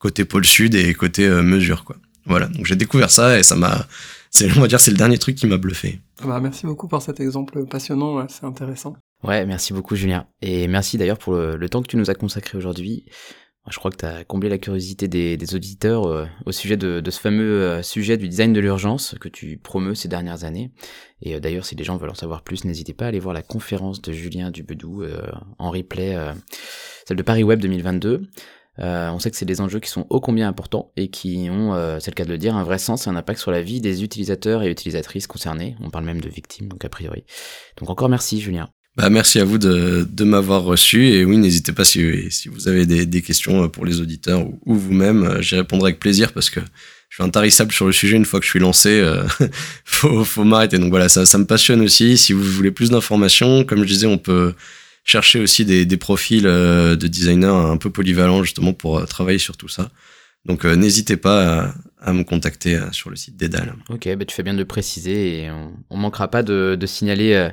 côté 0.01 0.25
pôle 0.25 0.45
sud 0.45 0.75
et 0.75 0.93
côté 0.93 1.27
euh, 1.27 1.43
mesure, 1.43 1.83
quoi. 1.83 1.95
Voilà. 2.25 2.47
Donc 2.47 2.65
j'ai 2.65 2.75
découvert 2.75 3.09
ça 3.09 3.39
et 3.39 3.43
ça 3.43 3.55
m'a, 3.55 3.87
c'est, 4.29 4.51
on 4.57 4.61
va 4.61 4.67
dire, 4.67 4.79
c'est 4.79 4.91
le 4.91 4.97
dernier 4.97 5.17
truc 5.17 5.35
qui 5.35 5.47
m'a 5.47 5.57
bluffé. 5.57 6.01
Ah 6.21 6.27
bah, 6.27 6.39
merci 6.41 6.65
beaucoup 6.65 6.87
pour 6.87 7.01
cet 7.01 7.19
exemple 7.19 7.65
passionnant, 7.65 8.25
c'est 8.27 8.45
intéressant. 8.45 8.95
Ouais, 9.23 9.45
merci 9.45 9.73
beaucoup 9.73 9.95
Julien. 9.95 10.25
Et 10.41 10.67
merci 10.67 10.97
d'ailleurs 10.97 11.17
pour 11.17 11.33
le, 11.33 11.55
le 11.55 11.69
temps 11.69 11.81
que 11.81 11.87
tu 11.87 11.97
nous 11.97 12.09
as 12.09 12.15
consacré 12.15 12.57
aujourd'hui. 12.57 13.05
Je 13.69 13.77
crois 13.77 13.91
que 13.91 13.97
tu 13.97 14.05
as 14.05 14.23
comblé 14.23 14.49
la 14.49 14.57
curiosité 14.57 15.07
des, 15.07 15.55
auditeurs 15.55 16.05
euh, 16.07 16.25
au 16.47 16.51
sujet 16.51 16.77
de, 16.77 16.99
de, 16.99 17.11
ce 17.11 17.19
fameux 17.19 17.61
euh, 17.61 17.83
sujet 17.83 18.17
du 18.17 18.27
design 18.27 18.53
de 18.53 18.59
l'urgence 18.59 19.15
que 19.21 19.29
tu 19.29 19.57
promeus 19.57 19.93
ces 19.93 20.07
dernières 20.07 20.45
années. 20.45 20.71
Et 21.21 21.35
euh, 21.35 21.39
d'ailleurs, 21.39 21.65
si 21.65 21.75
les 21.75 21.83
gens 21.83 21.95
veulent 21.97 22.09
en 22.09 22.15
savoir 22.15 22.41
plus, 22.41 22.65
n'hésitez 22.65 22.93
pas 22.93 23.05
à 23.05 23.07
aller 23.09 23.19
voir 23.19 23.35
la 23.35 23.43
conférence 23.43 24.01
de 24.01 24.11
Julien 24.11 24.49
Dubedou 24.49 25.03
en 25.59 25.69
replay, 25.69 26.17
celle 27.05 27.17
de 27.17 27.23
Paris 27.23 27.43
Web 27.43 27.59
2022. 27.59 28.23
on 28.79 29.19
sait 29.19 29.29
que 29.29 29.37
c'est 29.37 29.45
des 29.45 29.61
enjeux 29.61 29.79
qui 29.79 29.91
sont 29.91 30.07
ô 30.09 30.19
combien 30.19 30.47
importants 30.47 30.91
et 30.97 31.09
qui 31.09 31.47
ont, 31.51 31.99
c'est 31.99 32.09
le 32.09 32.15
cas 32.15 32.25
de 32.25 32.31
le 32.31 32.39
dire, 32.39 32.55
un 32.55 32.63
vrai 32.63 32.79
sens 32.79 33.05
et 33.05 33.11
un 33.11 33.15
impact 33.15 33.39
sur 33.39 33.51
la 33.51 33.61
vie 33.61 33.79
des 33.79 34.03
utilisateurs 34.03 34.63
et 34.63 34.71
utilisatrices 34.71 35.27
concernés. 35.27 35.75
On 35.81 35.91
parle 35.91 36.05
même 36.05 36.21
de 36.21 36.29
victimes, 36.29 36.67
donc 36.67 36.83
a 36.83 36.89
priori. 36.89 37.25
Donc 37.77 37.91
encore 37.91 38.09
merci 38.09 38.41
Julien. 38.41 38.69
Bah, 38.97 39.09
merci 39.09 39.39
à 39.39 39.45
vous 39.45 39.57
de, 39.57 40.05
de 40.09 40.23
m'avoir 40.23 40.63
reçu. 40.63 41.07
Et 41.07 41.23
oui, 41.23 41.37
n'hésitez 41.37 41.71
pas 41.71 41.85
si, 41.85 42.29
si 42.29 42.49
vous 42.49 42.67
avez 42.67 42.85
des, 42.85 43.05
des, 43.05 43.21
questions 43.21 43.69
pour 43.69 43.85
les 43.85 44.01
auditeurs 44.01 44.45
ou, 44.45 44.59
ou 44.65 44.75
vous-même, 44.75 45.41
j'y 45.41 45.55
répondrai 45.55 45.89
avec 45.89 45.99
plaisir 45.99 46.33
parce 46.33 46.49
que 46.49 46.59
je 47.11 47.15
suis 47.15 47.23
intarissable 47.23 47.73
sur 47.73 47.85
le 47.85 47.91
sujet. 47.91 48.15
Une 48.15 48.25
fois 48.25 48.39
que 48.39 48.45
je 48.45 48.49
suis 48.49 48.59
lancé, 48.59 48.89
euh, 48.89 49.23
faut, 49.85 50.23
faut 50.23 50.43
m'arrêter. 50.45 50.77
Donc 50.77 50.89
voilà, 50.89 51.09
ça, 51.09 51.25
ça 51.25 51.37
me 51.37 51.45
passionne 51.45 51.81
aussi. 51.81 52.17
Si 52.17 52.31
vous 52.31 52.43
voulez 52.43 52.71
plus 52.71 52.89
d'informations, 52.89 53.65
comme 53.65 53.79
je 53.79 53.87
disais, 53.87 54.07
on 54.07 54.17
peut 54.17 54.53
chercher 55.03 55.39
aussi 55.39 55.65
des, 55.65 55.85
des 55.85 55.97
profils 55.97 56.47
euh, 56.47 56.95
de 56.95 57.07
designers 57.07 57.47
un 57.47 57.77
peu 57.77 57.89
polyvalents 57.89 58.43
justement 58.43 58.71
pour 58.71 58.99
euh, 58.99 59.05
travailler 59.05 59.39
sur 59.39 59.57
tout 59.57 59.67
ça. 59.67 59.89
Donc 60.45 60.65
euh, 60.65 60.75
n'hésitez 60.75 61.17
pas 61.17 61.65
à, 61.65 61.73
à, 61.99 62.13
me 62.13 62.23
contacter 62.23 62.75
euh, 62.75 62.91
sur 62.91 63.09
le 63.09 63.15
site 63.15 63.37
d'Edal. 63.37 63.75
Ok, 63.89 64.09
bah 64.15 64.25
tu 64.25 64.35
fais 64.35 64.43
bien 64.43 64.53
de 64.53 64.59
le 64.59 64.65
préciser 64.65 65.43
et 65.43 65.51
on, 65.51 65.73
on 65.89 65.97
manquera 65.97 66.29
pas 66.29 66.41
de, 66.43 66.75
de 66.79 66.85
signaler 66.87 67.33
euh, 67.33 67.49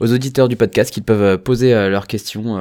aux 0.00 0.12
auditeurs 0.12 0.48
du 0.48 0.56
podcast 0.56 0.92
qu'ils 0.92 1.02
peuvent 1.02 1.38
poser 1.38 1.72
leurs 1.72 2.06
questions 2.06 2.58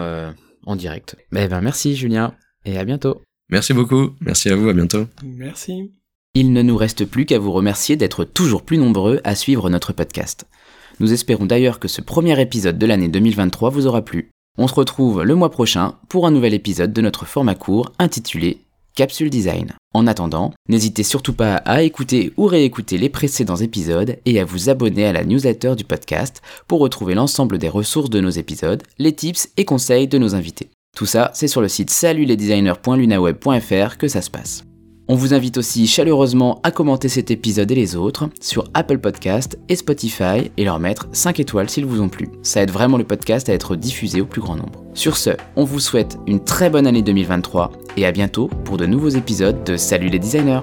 en 0.66 0.76
direct. 0.76 1.16
Bah, 1.32 1.48
ben, 1.48 1.62
merci 1.62 1.96
Julien 1.96 2.34
et 2.66 2.78
à 2.78 2.86
bientôt. 2.86 3.22
Merci 3.50 3.74
beaucoup, 3.74 4.16
merci 4.20 4.50
à 4.50 4.56
vous, 4.56 4.68
à 4.68 4.74
bientôt. 4.74 5.08
Merci. 5.24 5.92
Il 6.34 6.54
ne 6.54 6.62
nous 6.62 6.76
reste 6.76 7.06
plus 7.06 7.26
qu'à 7.26 7.40
vous 7.40 7.52
remercier 7.52 7.96
d'être 7.96 8.26
toujours 8.26 8.64
plus 8.64 8.78
nombreux 8.78 9.22
à 9.24 9.36
suivre 9.36 9.70
notre 9.70 9.94
podcast. 9.94 10.46
Nous 11.00 11.14
espérons 11.14 11.46
d'ailleurs 11.46 11.80
que 11.80 11.88
ce 11.88 12.02
premier 12.02 12.40
épisode 12.42 12.78
de 12.78 12.86
l'année 12.86 13.08
2023 13.08 13.70
vous 13.70 13.88
aura 13.88 14.04
plu. 14.04 14.32
On 14.58 14.68
se 14.68 14.74
retrouve 14.74 15.24
le 15.24 15.36
mois 15.36 15.52
prochain 15.52 15.96
pour 16.10 16.26
un 16.26 16.32
nouvel 16.32 16.54
épisode 16.54 16.92
de 16.92 17.02
notre 17.02 17.26
format 17.26 17.56
court 17.56 17.92
intitulé 18.00 18.67
Capsule 18.98 19.30
Design. 19.30 19.74
En 19.94 20.08
attendant, 20.08 20.54
n'hésitez 20.70 21.04
surtout 21.04 21.34
pas 21.34 21.58
à 21.58 21.84
écouter 21.84 22.34
ou 22.36 22.48
réécouter 22.48 22.98
les 22.98 23.10
précédents 23.10 23.58
épisodes 23.58 24.18
et 24.26 24.40
à 24.40 24.44
vous 24.44 24.72
abonner 24.72 25.06
à 25.06 25.14
la 25.14 25.24
newsletter 25.24 25.76
du 25.76 25.84
podcast 25.84 26.42
pour 26.68 26.80
retrouver 26.80 27.14
l'ensemble 27.14 27.60
des 27.60 27.70
ressources 27.70 28.10
de 28.10 28.20
nos 28.20 28.32
épisodes, 28.32 28.82
les 28.98 29.14
tips 29.14 29.50
et 29.56 29.66
conseils 29.66 30.08
de 30.08 30.18
nos 30.18 30.34
invités. 30.34 30.72
Tout 30.96 31.06
ça, 31.06 31.30
c'est 31.36 31.48
sur 31.48 31.62
le 31.62 31.68
site 31.68 31.92
salutlesdesigners.lunaweb.fr 31.92 33.98
que 34.00 34.08
ça 34.08 34.24
se 34.24 34.32
passe. 34.32 34.67
On 35.10 35.16
vous 35.16 35.34
invite 35.34 35.58
aussi 35.58 35.88
chaleureusement 35.88 36.60
à 36.64 36.72
commenter 36.72 37.08
cet 37.08 37.32
épisode 37.32 37.72
et 37.72 37.76
les 37.76 37.96
autres 37.96 38.28
sur 38.42 38.66
Apple 38.74 38.98
Podcast 38.98 39.58
et 39.70 39.78
Spotify 39.78 40.52
et 40.58 40.66
leur 40.66 40.80
mettre 40.80 41.08
5 41.14 41.40
étoiles 41.40 41.70
s'ils 41.70 41.86
vous 41.86 42.02
ont 42.02 42.10
plu. 42.10 42.30
Ça 42.44 42.62
aide 42.62 42.72
vraiment 42.72 42.98
le 42.98 43.06
podcast 43.06 43.48
à 43.48 43.54
être 43.54 43.78
diffusé 43.78 44.20
au 44.20 44.26
plus 44.26 44.42
grand 44.42 44.58
nombre. 44.58 44.84
Sur 44.94 45.16
ce, 45.16 45.30
on 45.56 45.64
vous 45.64 45.80
souhaite 45.80 46.18
une 46.28 46.44
très 46.44 46.70
bonne 46.70 46.88
année 46.88 47.04
2023 47.04 47.72
et 47.96 48.06
à 48.06 48.12
bientôt 48.12 48.50
pour 48.66 48.76
de 48.76 48.86
nouveaux 48.86 49.08
épisodes 49.08 49.64
de 49.64 49.78
Salut 49.78 50.10
les 50.10 50.20
designers 50.20 50.60